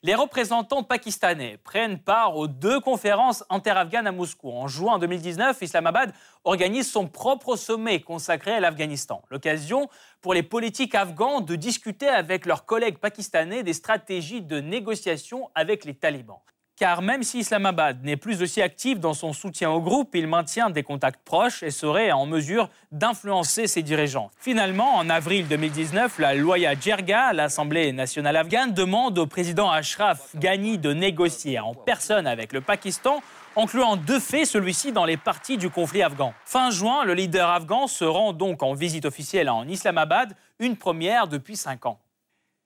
Les 0.03 0.15
représentants 0.15 0.81
pakistanais 0.81 1.59
prennent 1.63 1.99
part 1.99 2.35
aux 2.35 2.47
deux 2.47 2.79
conférences 2.79 3.43
inter-afghanes 3.51 4.07
à 4.07 4.11
Moscou. 4.11 4.49
En 4.49 4.67
juin 4.67 4.97
2019, 4.97 5.61
Islamabad 5.61 6.11
organise 6.43 6.91
son 6.91 7.07
propre 7.07 7.55
sommet 7.55 8.01
consacré 8.01 8.51
à 8.51 8.59
l'Afghanistan. 8.59 9.21
L'occasion 9.29 9.89
pour 10.21 10.33
les 10.33 10.41
politiques 10.41 10.95
afghans 10.95 11.41
de 11.41 11.55
discuter 11.55 12.07
avec 12.07 12.47
leurs 12.47 12.65
collègues 12.65 12.97
pakistanais 12.97 13.61
des 13.61 13.73
stratégies 13.73 14.41
de 14.41 14.59
négociation 14.59 15.51
avec 15.53 15.85
les 15.85 15.93
talibans 15.93 16.41
car 16.81 17.03
même 17.03 17.21
si 17.21 17.41
Islamabad 17.41 18.03
n'est 18.03 18.17
plus 18.17 18.41
aussi 18.41 18.59
actif 18.59 18.99
dans 18.99 19.13
son 19.13 19.33
soutien 19.33 19.69
au 19.69 19.81
groupe, 19.81 20.15
il 20.15 20.25
maintient 20.25 20.71
des 20.71 20.81
contacts 20.81 21.23
proches 21.23 21.61
et 21.61 21.69
serait 21.69 22.11
en 22.11 22.25
mesure 22.25 22.69
d'influencer 22.91 23.67
ses 23.67 23.83
dirigeants. 23.83 24.31
Finalement, 24.39 24.95
en 24.95 25.07
avril 25.07 25.47
2019, 25.47 26.17
la 26.17 26.33
Loya 26.33 26.73
Djerga, 26.73 27.33
l'Assemblée 27.33 27.93
nationale 27.93 28.35
afghane, 28.35 28.73
demande 28.73 29.19
au 29.19 29.27
président 29.27 29.69
Ashraf 29.69 30.35
Ghani 30.35 30.79
de 30.79 30.91
négocier 30.91 31.59
en 31.59 31.75
personne 31.75 32.25
avec 32.25 32.51
le 32.51 32.61
Pakistan 32.61 33.21
incluant 33.55 33.95
de 33.95 34.17
fait 34.17 34.45
celui-ci 34.45 34.91
dans 34.91 35.05
les 35.05 35.17
parties 35.17 35.57
du 35.57 35.69
conflit 35.69 36.01
afghan. 36.01 36.33
Fin 36.45 36.71
juin, 36.71 37.05
le 37.05 37.13
leader 37.13 37.47
afghan 37.47 37.85
se 37.85 38.05
rend 38.05 38.33
donc 38.33 38.63
en 38.63 38.73
visite 38.73 39.05
officielle 39.05 39.51
en 39.51 39.67
Islamabad, 39.67 40.33
une 40.57 40.77
première 40.77 41.27
depuis 41.27 41.57
cinq 41.57 41.85
ans. 41.85 41.99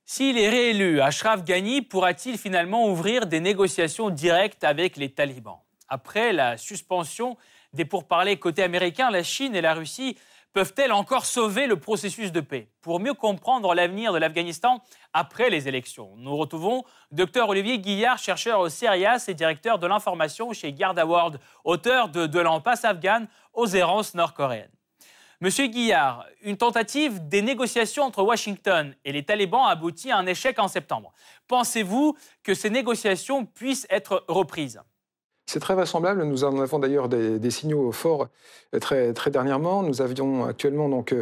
S'il 0.07 0.37
est 0.37 0.49
réélu, 0.49 1.01
Ashraf 1.01 1.43
Ghani 1.43 1.81
pourra-t-il 1.81 2.37
finalement 2.37 2.87
ouvrir 2.87 3.25
des 3.25 3.39
négociations 3.39 4.11
directes 4.11 4.63
avec 4.63 4.97
les 4.97 5.11
talibans? 5.11 5.57
Après 5.89 6.31
la 6.31 6.57
suspension 6.57 7.37
des 7.73 7.85
pourparlers 7.85 8.37
côté 8.37 8.61
américain, 8.61 9.09
la 9.09 9.23
Chine 9.23 9.55
et 9.55 9.61
la 9.61 9.73
Russie 9.73 10.15
peuvent-elles 10.53 10.91
encore 10.91 11.25
sauver 11.25 11.65
le 11.65 11.79
processus 11.79 12.31
de 12.31 12.39
paix? 12.39 12.69
Pour 12.83 12.99
mieux 12.99 13.15
comprendre 13.15 13.73
l'avenir 13.73 14.13
de 14.13 14.19
l'Afghanistan 14.19 14.79
après 15.11 15.49
les 15.49 15.67
élections, 15.67 16.11
nous 16.17 16.37
retrouvons 16.37 16.83
Dr 17.11 17.49
Olivier 17.49 17.79
Guillard, 17.79 18.19
chercheur 18.19 18.59
au 18.59 18.69
CERIAS 18.69 19.25
et 19.27 19.33
directeur 19.33 19.79
de 19.79 19.87
l'information 19.87 20.53
chez 20.53 20.71
Garda 20.71 21.07
World, 21.07 21.39
auteur 21.63 22.09
de 22.09 22.27
De 22.27 22.39
l'impasse 22.39 22.85
afghane 22.85 23.27
aux 23.53 23.65
errances 23.65 24.13
nord-coréennes. 24.13 24.69
Monsieur 25.41 25.67
Guillard, 25.67 26.25
une 26.43 26.55
tentative 26.55 27.27
des 27.27 27.41
négociations 27.41 28.03
entre 28.03 28.23
Washington 28.23 28.95
et 29.03 29.11
les 29.11 29.23
talibans 29.23 29.65
aboutit 29.65 30.09
à 30.09 30.17
un 30.17 30.25
échec 30.25 30.59
en 30.59 30.69
septembre. 30.69 31.11
Pensez-vous 31.47 32.15
que 32.41 32.53
ces 32.53 32.69
négociations 32.69 33.45
puissent 33.45 33.85
être 33.89 34.23
reprises? 34.29 34.79
C'est 35.45 35.59
très 35.59 35.75
vraisemblable. 35.75 36.23
Nous 36.23 36.45
en 36.45 36.59
avons 36.59 36.79
d'ailleurs 36.79 37.09
des, 37.09 37.51
signaux 37.51 37.91
forts 37.91 38.29
euh, 38.73 38.79
très, 38.79 39.13
très 39.13 39.29
dernièrement. 39.29 39.83
Nous 39.83 40.01
avions 40.01 40.45
actuellement 40.45 40.87
donc 40.87 41.13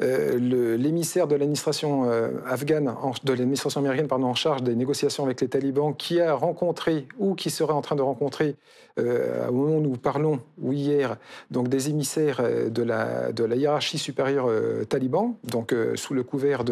euh, 0.00 0.76
l'émissaire 0.76 1.26
de 1.26 1.34
l'administration 1.34 2.08
euh, 2.08 2.30
afghane, 2.46 2.94
de 3.24 3.32
l'administration 3.32 3.80
américaine 3.80 4.06
pardon, 4.06 4.26
en 4.26 4.34
charge 4.34 4.62
des 4.62 4.76
négociations 4.76 5.24
avec 5.24 5.40
les 5.40 5.48
talibans, 5.48 5.94
qui 5.94 6.20
a 6.20 6.34
rencontré 6.34 7.08
ou 7.18 7.34
qui 7.34 7.50
serait 7.50 7.72
en 7.72 7.82
train 7.82 7.96
de 7.96 8.02
rencontrer 8.02 8.54
euh, 9.00 9.48
au 9.48 9.52
moment 9.52 9.76
où 9.76 9.80
nous 9.80 9.96
parlons, 9.96 10.40
ou 10.62 10.72
hier, 10.72 11.16
donc 11.50 11.68
des 11.68 11.90
émissaires 11.90 12.42
de 12.70 12.82
la, 12.82 13.30
hiérarchie 13.56 13.98
supérieure 13.98 14.48
taliban, 14.88 15.36
donc 15.44 15.74
sous 15.96 16.14
le 16.14 16.22
couvert 16.22 16.64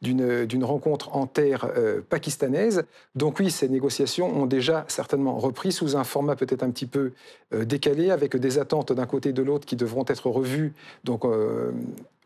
d'une 0.00 0.64
rencontre 0.64 1.14
en 1.14 1.26
terre 1.26 1.70
pakistanaise. 2.08 2.84
Donc 3.14 3.38
oui, 3.38 3.50
ces 3.50 3.68
négociations 3.68 4.28
ont 4.28 4.46
déjà 4.46 4.84
certainement 4.88 5.38
repris 5.38 5.72
sous 5.72 5.96
un 5.96 6.04
format 6.04 6.36
peut-être 6.36 6.62
un 6.62 6.70
petit 6.70 6.86
peu 6.86 7.12
décalé, 7.52 8.10
avec 8.10 8.36
des 8.36 8.58
attentes 8.58 8.92
d'un 8.92 9.06
côté 9.06 9.30
et 9.30 9.32
de 9.32 9.42
l'autre 9.42 9.66
qui 9.66 9.76
devront 9.76 10.04
être 10.08 10.28
revues. 10.28 10.74
Donc 11.04 11.24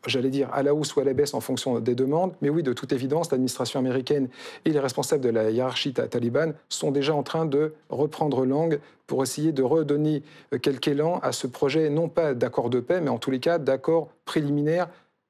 j'allais 0.07 0.29
dire, 0.29 0.49
à 0.53 0.63
la 0.63 0.73
hausse 0.73 0.95
ou 0.95 0.99
à 0.99 1.03
la 1.03 1.13
baisse 1.13 1.33
en 1.33 1.41
fonction 1.41 1.79
des 1.79 1.95
demandes. 1.95 2.33
Mais 2.41 2.49
oui, 2.49 2.63
de 2.63 2.73
toute 2.73 2.91
évidence, 2.91 3.31
l'administration 3.31 3.79
américaine 3.79 4.29
et 4.65 4.71
les 4.71 4.79
responsables 4.79 5.23
de 5.23 5.29
la 5.29 5.51
hiérarchie 5.51 5.93
talibane 5.93 6.53
sont 6.69 6.91
déjà 6.91 7.13
en 7.13 7.23
train 7.23 7.45
de 7.45 7.73
reprendre 7.89 8.45
langue 8.45 8.79
pour 9.05 9.23
essayer 9.23 9.51
de 9.51 9.63
redonner 9.63 10.23
euh, 10.53 10.59
quelque 10.59 10.89
élan 10.89 11.19
à 11.19 11.31
ce 11.31 11.47
projet, 11.47 11.89
non 11.89 12.09
pas 12.09 12.33
d'accord 12.33 12.69
de 12.69 12.79
paix, 12.79 13.01
mais 13.01 13.09
en 13.09 13.17
tous 13.17 13.31
les 13.31 13.39
cas 13.39 13.57
d'accord 13.57 14.09
préliminaire 14.25 14.87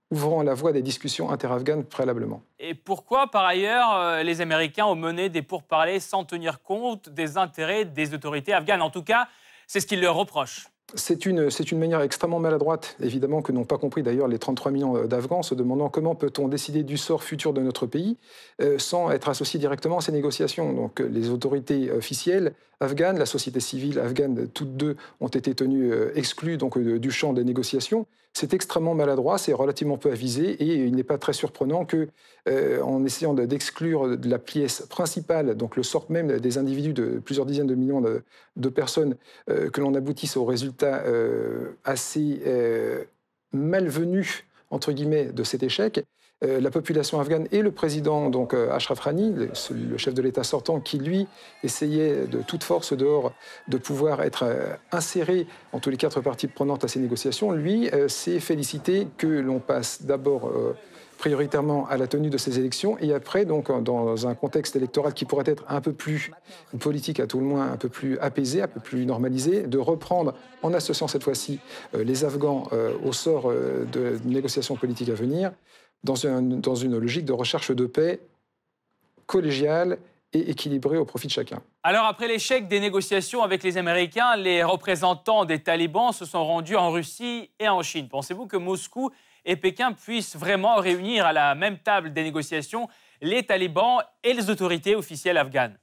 ouvrant 0.10 0.42
la 0.42 0.54
voie 0.54 0.72
des 0.72 0.82
discussions 0.82 1.30
interafghanes 1.30 1.84
préalablement. 1.84 2.42
Et 2.60 2.74
pourquoi, 2.74 3.28
par 3.28 3.46
ailleurs, 3.46 3.94
euh, 3.96 4.24
les 4.24 4.42
Américains 4.42 4.86
ont 4.86 4.96
mené 4.96 5.30
des 5.30 5.42
pourparlers 5.42 6.00
sans 6.00 6.24
tenir 6.24 6.62
compte 6.62 7.10
des 7.10 7.38
intérêts 7.38 7.86
des 7.86 8.14
autorités 8.14 8.54
afghanes? 8.54 8.82
En 8.82 8.90
tout 8.90 9.04
cas, 9.04 9.28
c'est 9.68 9.80
ce 9.80 9.86
qu'ils 9.86 10.02
leur 10.02 10.16
reprochent. 10.16 10.70
C'est 10.96 11.26
une, 11.26 11.50
une, 11.72 11.80
manière 11.80 12.00
extrêmement 12.00 12.40
maladroite, 12.40 12.96
évidemment, 13.02 13.42
que 13.42 13.52
n'ont 13.52 13.66
pas 13.66 13.78
compris 13.78 14.04
d'ailleurs 14.04 14.30
les 14.30 14.40
33 14.40 14.72
millions 14.72 15.06
d'Afghans, 15.06 15.44
se 15.44 15.54
demandant 15.54 15.90
comment 15.90 16.16
peut-on 16.16 16.48
décider 16.48 16.84
du 16.84 16.98
sort 16.98 17.24
futur 17.24 17.52
de 17.52 17.60
notre 17.60 17.88
pays 17.88 18.16
euh, 18.62 18.80
sans 18.80 19.12
être 19.12 19.28
associé 19.28 19.60
directement 19.60 19.98
à 19.98 20.02
ces 20.02 20.14
négociations. 20.14 20.72
Donc 20.72 21.02
les 21.02 21.30
autorités 21.30 21.92
officielles 21.92 22.54
afghanes, 22.80 23.18
la 23.18 23.26
société 23.26 23.60
civile 23.60 24.00
afghane, 24.00 24.48
toutes 24.48 24.78
deux 24.78 24.96
ont 25.20 25.28
été 25.28 25.54
tenues 25.54 25.92
euh, 25.92 26.12
exclues 26.16 26.58
donc, 26.58 26.78
euh, 26.78 27.00
du 27.00 27.12
champ 27.12 27.34
des 27.34 27.44
négociations. 27.44 28.06
C'est 28.40 28.54
extrêmement 28.54 28.94
maladroit, 28.94 29.40
c'est 29.40 29.52
relativement 29.52 29.98
peu 29.98 30.12
avisé, 30.12 30.52
et 30.52 30.86
il 30.86 30.94
n'est 30.94 31.04
pas 31.04 31.18
très 31.18 31.34
surprenant 31.34 31.86
que, 31.86 32.08
en 32.84 33.04
essayant 33.04 33.34
d'exclure 33.34 34.16
de, 34.16 34.30
la 34.30 34.38
pièce 34.38 34.86
principale, 34.92 35.56
donc 35.56 35.76
le 35.76 35.82
sort 35.82 36.06
même 36.12 36.40
des 36.40 36.60
individus 36.60 36.94
de 36.94 37.18
plusieurs 37.18 37.48
dizaines 37.48 37.66
de 37.66 37.74
millions 37.74 38.00
de, 38.56 38.70
personnes, 38.70 39.16
que 39.48 39.82
l'on 39.82 39.96
aboutisse 39.96 40.38
au 40.38 40.46
résultat 40.46 41.02
euh, 41.08 41.72
assez 41.84 42.44
euh, 42.46 43.06
malvenu, 43.54 44.46
entre 44.70 44.92
guillemets, 44.92 45.26
de 45.26 45.44
cet 45.44 45.64
échec. 45.64 46.06
Euh, 46.44 46.62
la 46.62 46.70
population 46.70 47.20
afghane 47.20 47.48
et 47.52 47.62
le 47.62 47.72
président, 47.72 48.30
donc 48.30 48.54
Ashraf 48.54 49.00
Rani, 49.00 49.34
le, 49.34 49.98
chef 49.98 50.14
de 50.14 50.22
l'État 50.22 50.44
sortant, 50.44 50.80
qui 50.80 51.00
lui 51.00 51.28
essayait 51.64 52.28
de 52.28 52.42
toute 52.42 52.64
force 52.64 52.94
dehors 52.94 53.34
de 53.68 53.78
pouvoir 53.78 54.22
être 54.22 54.46
inséré 54.92 55.48
en 55.74 55.80
tous 55.80 55.90
les 55.90 55.98
quatre 55.98 56.22
parties 56.22 56.48
prenantes 56.48 56.84
à 56.84 56.88
ces 56.88 57.00
négociations, 57.00 57.52
lui 57.52 57.90
s'est 58.08 58.40
félicité 58.40 59.08
que 59.18 59.28
l'on 59.28 59.60
passe 59.60 60.04
d'abord 60.04 60.52
prioritairement 61.18 61.88
à 61.88 61.98
la 61.98 62.08
tenue 62.08 62.30
de 62.30 62.38
ces 62.38 62.60
élections 62.60 62.98
et 63.00 63.14
après, 63.14 63.46
donc, 63.46 63.72
dans 63.84 64.28
un 64.28 64.36
contexte 64.36 64.76
électoral 64.76 65.14
qui 65.14 65.26
pourrait 65.26 65.44
être 65.48 65.66
un 65.68 65.82
peu 65.82 65.94
plus 65.94 66.32
politique, 66.80 67.20
à 67.20 67.28
tout 67.28 67.40
le 67.40 67.46
moins 67.46 67.72
un 67.72 67.78
peu 67.78 67.90
plus 67.90 68.18
apaisé, 68.20 68.62
un 68.62 68.68
peu 68.68 68.80
plus 68.80 69.06
normalisé, 69.06 69.64
de 69.64 69.78
reprendre, 69.78 70.34
en 70.62 70.74
associant 70.74 71.08
cette 71.08 71.24
fois-ci 71.24 71.60
euh, 71.96 72.04
les 72.04 72.24
Afghans 72.24 72.68
euh, 72.74 72.94
au 73.04 73.14
sort 73.14 73.50
euh, 73.50 73.86
de 73.92 74.18
négociations 74.26 74.76
politiques 74.76 75.10
à 75.10 75.14
venir, 75.14 75.52
dans 76.04 76.16
une, 76.16 76.98
logique 77.00 77.26
de 77.26 77.34
recherche 77.34 77.72
de 77.72 77.86
paix 77.86 78.22
collégiale 79.26 79.98
et 80.34 80.50
équilibrée 80.52 80.98
au 80.98 81.06
profit 81.06 81.28
de 81.28 81.32
chacun. 81.32 81.62
Alors 81.84 82.06
après 82.06 82.28
l'échec 82.28 82.68
des 82.68 82.80
négociations 82.80 83.44
avec 83.44 83.64
les 83.64 83.78
Américains, 83.78 84.36
les 84.36 84.64
représentants 84.64 85.46
des 85.46 85.60
talibans 85.60 86.12
se 86.12 86.26
sont 86.26 86.46
rendus 86.46 86.76
en 86.76 86.92
Russie 86.92 87.50
et 87.60 87.70
en 87.70 87.82
Chine. 87.82 88.10
Pensez-vous 88.10 88.48
que 88.48 88.58
Moscou 88.58 89.10
et 89.46 89.56
Pékin 89.56 89.94
puissent 89.94 90.36
vraiment 90.36 90.76
réunir 90.76 91.26
à 91.26 91.34
la 91.34 91.56
même 91.56 91.78
table 91.78 92.14
des 92.14 92.24
négociations 92.24 92.88
les 93.22 93.44
talibans 93.44 94.00
et 94.24 94.34
les 94.34 94.50
autorités 94.50 94.96
officielles 94.96 95.38
afghanes? 95.38 95.78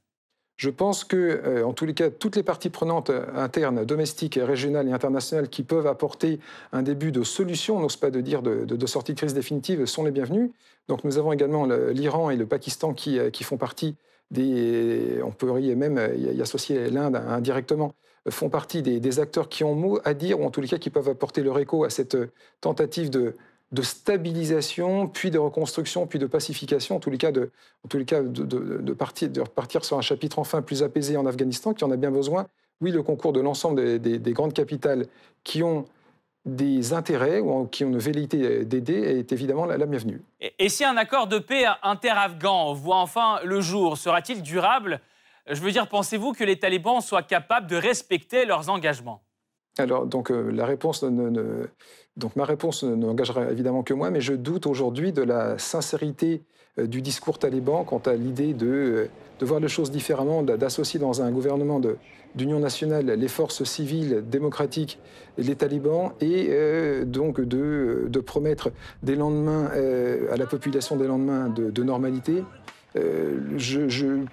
Je 0.56 0.70
pense 0.70 1.02
que, 1.04 1.16
euh, 1.16 1.66
en 1.66 1.72
tous 1.72 1.84
les 1.84 1.94
cas, 1.94 2.10
toutes 2.10 2.36
les 2.36 2.42
parties 2.42 2.70
prenantes 2.70 3.10
euh, 3.10 3.26
internes, 3.34 3.84
domestiques, 3.84 4.38
régionales 4.40 4.88
et 4.88 4.92
internationales 4.92 5.48
qui 5.48 5.64
peuvent 5.64 5.86
apporter 5.86 6.38
un 6.72 6.82
début 6.82 7.10
de 7.10 7.22
solution, 7.24 7.78
on 7.78 7.80
n'ose 7.80 7.96
pas 7.96 8.10
de 8.10 8.20
dire 8.20 8.42
de, 8.42 8.86
sortie 8.86 9.14
de 9.14 9.18
crise 9.18 9.34
définitive, 9.34 9.84
sont 9.86 10.04
les 10.04 10.12
bienvenues. 10.12 10.52
Donc 10.88 11.02
nous 11.04 11.18
avons 11.18 11.32
également 11.32 11.66
l'Iran 11.66 12.30
et 12.30 12.36
le 12.36 12.46
Pakistan 12.46 12.94
qui, 12.94 13.18
euh, 13.18 13.30
font 13.42 13.56
partie 13.56 13.96
des... 14.30 15.20
On 15.24 15.32
pourrait 15.32 15.74
même 15.74 16.00
y 16.16 16.40
associer 16.40 16.88
l'Inde 16.88 17.16
indirectement 17.16 17.94
font 18.30 18.48
partie 18.48 18.80
des, 18.80 19.00
des, 19.00 19.20
acteurs 19.20 19.50
qui 19.50 19.64
ont 19.64 19.74
mot 19.74 19.98
à 20.02 20.14
dire, 20.14 20.40
ou 20.40 20.46
en 20.46 20.50
tous 20.50 20.62
les 20.62 20.68
cas 20.68 20.78
qui 20.78 20.88
peuvent 20.88 21.10
apporter 21.10 21.42
leur 21.42 21.58
écho 21.58 21.84
à 21.84 21.90
cette 21.90 22.16
tentative 22.62 23.10
de, 23.10 23.34
de 23.74 23.82
stabilisation, 23.82 25.08
puis 25.08 25.30
de 25.30 25.38
reconstruction, 25.38 26.06
puis 26.06 26.18
de 26.18 26.26
pacification, 26.26 26.96
en 26.96 27.00
tous 27.00 27.10
les 27.10 27.18
cas, 27.18 27.32
de, 27.32 27.50
en 27.84 27.88
tous 27.88 27.98
les 27.98 28.04
cas 28.04 28.22
de, 28.22 28.92
partir, 28.92 29.28
de 29.28 29.40
repartir 29.40 29.84
sur 29.84 29.98
un 29.98 30.00
chapitre 30.00 30.38
enfin 30.38 30.62
plus 30.62 30.82
apaisé 30.82 31.16
en 31.16 31.26
Afghanistan, 31.26 31.74
qui 31.74 31.84
en 31.84 31.90
a 31.90 31.96
bien 31.96 32.12
besoin. 32.12 32.46
Oui, 32.80 32.92
le 32.92 33.02
concours 33.02 33.32
de 33.32 33.40
l'ensemble 33.40 33.98
des, 33.98 34.32
grandes 34.32 34.52
capitales 34.52 35.06
qui 35.42 35.62
ont 35.62 35.86
des 36.44 36.92
intérêts 36.92 37.40
ou 37.40 37.66
qui 37.66 37.84
ont 37.84 37.88
une 37.88 37.98
velléité 37.98 38.64
d'aider 38.64 39.18
est 39.18 39.32
évidemment 39.32 39.64
la, 39.66 39.86
bienvenue. 39.86 40.22
Et, 40.58 40.68
si 40.68 40.84
un 40.84 40.96
accord 40.96 41.26
de 41.26 41.38
paix 41.38 41.64
inter-afghan 41.82 42.74
voit 42.74 42.98
enfin 42.98 43.40
le 43.44 43.60
jour, 43.60 43.96
sera-t-il 43.96 44.42
durable? 44.42 45.00
Je 45.48 45.60
veux 45.60 45.72
dire, 45.72 45.88
pensez-vous 45.88 46.32
que 46.32 46.44
les 46.44 46.58
talibans 46.58 47.00
soient 47.00 47.22
capables 47.22 47.66
de 47.66 47.76
respecter 47.76 48.44
leurs 48.44 48.68
engagements? 48.68 49.22
Alors, 49.78 50.06
donc, 50.06 50.30
euh, 50.30 50.52
réponse 50.62 51.02
ne, 51.02 51.66
donc, 52.16 52.36
ma 52.36 52.44
réponse 52.44 52.84
n'engagera 52.84 53.50
évidemment 53.50 53.82
que 53.82 53.92
moi, 53.92 54.10
mais 54.10 54.20
je 54.20 54.34
doute 54.34 54.66
aujourd'hui 54.66 55.12
de 55.12 55.22
la 55.22 55.58
sincérité 55.58 56.42
euh, 56.78 56.86
du 56.86 57.02
discours 57.02 57.38
taliban 57.40 57.82
quant 57.82 57.98
à 57.98 58.14
l'idée 58.14 58.54
de, 58.54 58.66
euh, 58.66 59.08
voir 59.40 59.58
les 59.58 59.68
choses 59.68 59.90
différemment, 59.90 60.42
d'associer 60.44 61.00
dans 61.00 61.22
un 61.22 61.30
gouvernement 61.32 61.80
d'union 62.36 62.60
nationale 62.60 63.06
les 63.06 63.28
forces 63.28 63.64
civiles 63.64 64.24
démocratiques 64.26 64.98
les 65.36 65.56
talibans, 65.56 66.12
et 66.20 66.50
donc 67.04 67.40
de, 67.40 68.08
promettre 68.24 68.70
des 69.02 69.16
lendemains 69.16 69.68
à 70.30 70.36
la 70.36 70.46
population 70.46 70.96
des 70.96 71.06
lendemains 71.06 71.50
de, 71.50 71.82
normalité. 71.82 72.42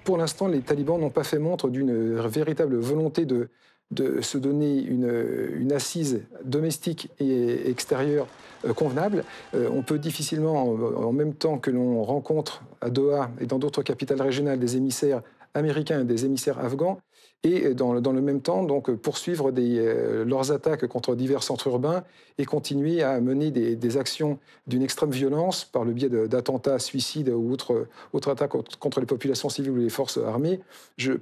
pour 0.06 0.17
l'instant, 0.17 0.47
les 0.47 0.62
talibans 0.62 1.01
n'ont 1.01 1.10
pas 1.10 1.25
fait 1.25 1.39
montre 1.39 1.67
d'une 1.69 2.15
véritable 2.21 2.77
volonté 2.77 3.25
de, 3.25 3.49
de 3.91 4.21
se 4.21 4.38
donner 4.38 4.82
une, 4.82 5.71
assise 5.71 6.21
domestique 6.43 7.10
et 7.19 7.69
extérieure 7.69 8.27
euh, 8.65 8.73
convenable. 8.73 9.23
Euh, 9.54 9.69
on 9.71 9.84
peut 9.84 9.99
difficilement, 9.99 10.63
en 10.63 11.12
même 11.12 11.34
temps 11.34 11.58
que 11.58 11.71
l'on 11.71 12.04
rencontre 12.04 12.63
à 12.82 12.89
Doha 12.89 13.32
et 13.39 13.45
dans 13.45 13.60
d'autres 13.60 13.84
capitales 13.84 14.21
régionales 14.21 14.60
des 14.60 14.75
émissaires 14.77 15.21
américains 15.54 16.01
et 16.01 16.06
des 16.06 16.25
émissaires 16.25 16.60
afghans, 16.60 16.99
et 17.43 17.73
dans, 17.73 17.93
le 17.93 18.21
même 18.21 18.41
temps 18.41 18.63
donc 18.63 18.91
poursuivre 18.95 19.51
euh, 19.58 20.23
leurs 20.25 20.51
attaques 20.51 20.86
contre 20.88 21.15
divers 21.15 21.41
centres 21.41 21.67
urbains 21.67 22.04
et 22.38 22.45
continuer 22.45 23.01
à 23.01 23.19
mener 23.19 23.49
des, 23.49 23.97
actions 23.97 24.38
d'une 24.67 24.84
extrême 24.84 25.10
violence 25.10 25.65
par 25.65 25.84
le 25.84 25.91
biais 25.91 26.10
d'attentats, 26.10 26.77
suicides 26.77 27.30
ou 27.30 27.51
autres, 27.51 27.88
attaques 28.30 28.51
contre 28.80 28.99
les 28.99 29.06
populations 29.06 29.49
civiles 29.49 29.71
ou 29.71 29.77
les 29.77 29.89
forces 29.89 30.17
armées. 30.17 30.60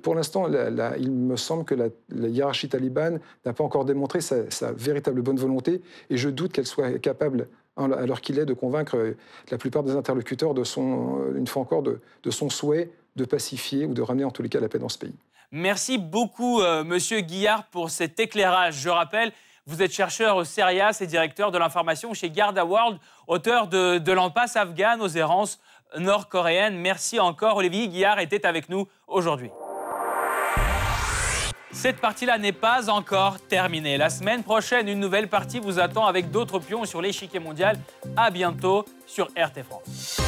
pour 0.01 0.13
l'instant, 0.13 0.47
il 0.97 1.11
me 1.11 1.35
semble 1.35 1.63
que 1.63 1.75
la, 1.75 1.87
hiérarchie 2.27 2.69
talibane 2.69 3.19
n'a 3.45 3.53
pas 3.53 3.63
encore 3.63 3.85
démontré 3.85 4.19
sa, 4.21 4.71
véritable 4.73 5.21
bonne 5.21 5.37
volonté 5.37 5.81
et 6.09 6.17
je 6.17 6.29
doute 6.29 6.51
qu'elle 6.51 6.67
soit 6.67 6.99
capable 6.99 7.47
alors 7.75 8.19
qu'il 8.19 8.37
est 8.39 8.45
de 8.45 8.53
convaincre 8.53 9.15
la 9.51 9.57
plupart 9.57 9.83
des 9.83 9.95
interlocuteurs 9.95 10.53
de 10.53 10.63
une 11.37 11.47
fois 11.47 11.61
encore, 11.61 11.81
de 11.81 12.29
son 12.29 12.49
souhait 12.49 12.91
de 13.15 13.25
pacifier 13.25 13.85
ou 13.85 13.93
de 13.93 14.01
ramener 14.01 14.25
en 14.25 14.31
tous 14.31 14.43
les 14.43 14.49
cas 14.49 14.59
la 14.59 14.69
paix 14.69 14.79
dans 14.79 14.89
ce 14.89 14.97
pays. 14.97 15.15
Merci 15.51 15.97
beaucoup, 15.97 16.61
euh, 16.61 16.83
Monsieur 16.83 17.21
Guillard, 17.21 17.63
pour 17.65 17.89
cet 17.89 18.19
éclairage. 18.19 18.75
Je 18.75 18.89
rappelle, 18.89 19.31
vous 19.65 19.81
êtes 19.81 19.91
chercheur 19.91 20.35
au 20.35 20.43
CERIAS 20.43 20.99
et 21.01 21.07
directeur 21.07 21.51
de 21.51 21.57
l'information 21.57 22.13
chez 22.13 22.29
Garda 22.29 22.65
World, 22.65 22.99
auteur 23.27 23.67
de, 23.67 24.11
l'Empasse 24.11 24.55
afghane 24.55 25.01
aux 25.01 25.07
errances 25.07 25.59
nord-coréennes. 25.97 26.77
Merci 26.77 27.19
encore. 27.19 27.57
Olivier 27.57 27.87
Guillard 27.87 28.19
était 28.19 28.45
avec 28.45 28.69
nous 28.69 28.87
aujourd'hui. 29.07 29.49
Cette 31.71 31.97
partie-là 31.97 32.37
n'est 32.37 32.51
pas 32.51 32.89
encore 32.89 33.39
terminée. 33.39 33.97
La 33.97 34.09
semaine 34.09 34.43
prochaine, 34.43 34.87
une 34.87 34.99
nouvelle 34.99 35.27
partie 35.27 35.59
vous 35.59 35.79
attend 35.79 36.05
avec 36.05 36.29
d'autres 36.29 36.59
pions 36.59 36.85
sur 36.85 37.01
l'échiquier 37.01 37.39
mondial. 37.39 37.77
À 38.17 38.29
bientôt 38.31 38.85
sur 39.07 39.27
RT 39.35 39.63
France. 39.63 40.19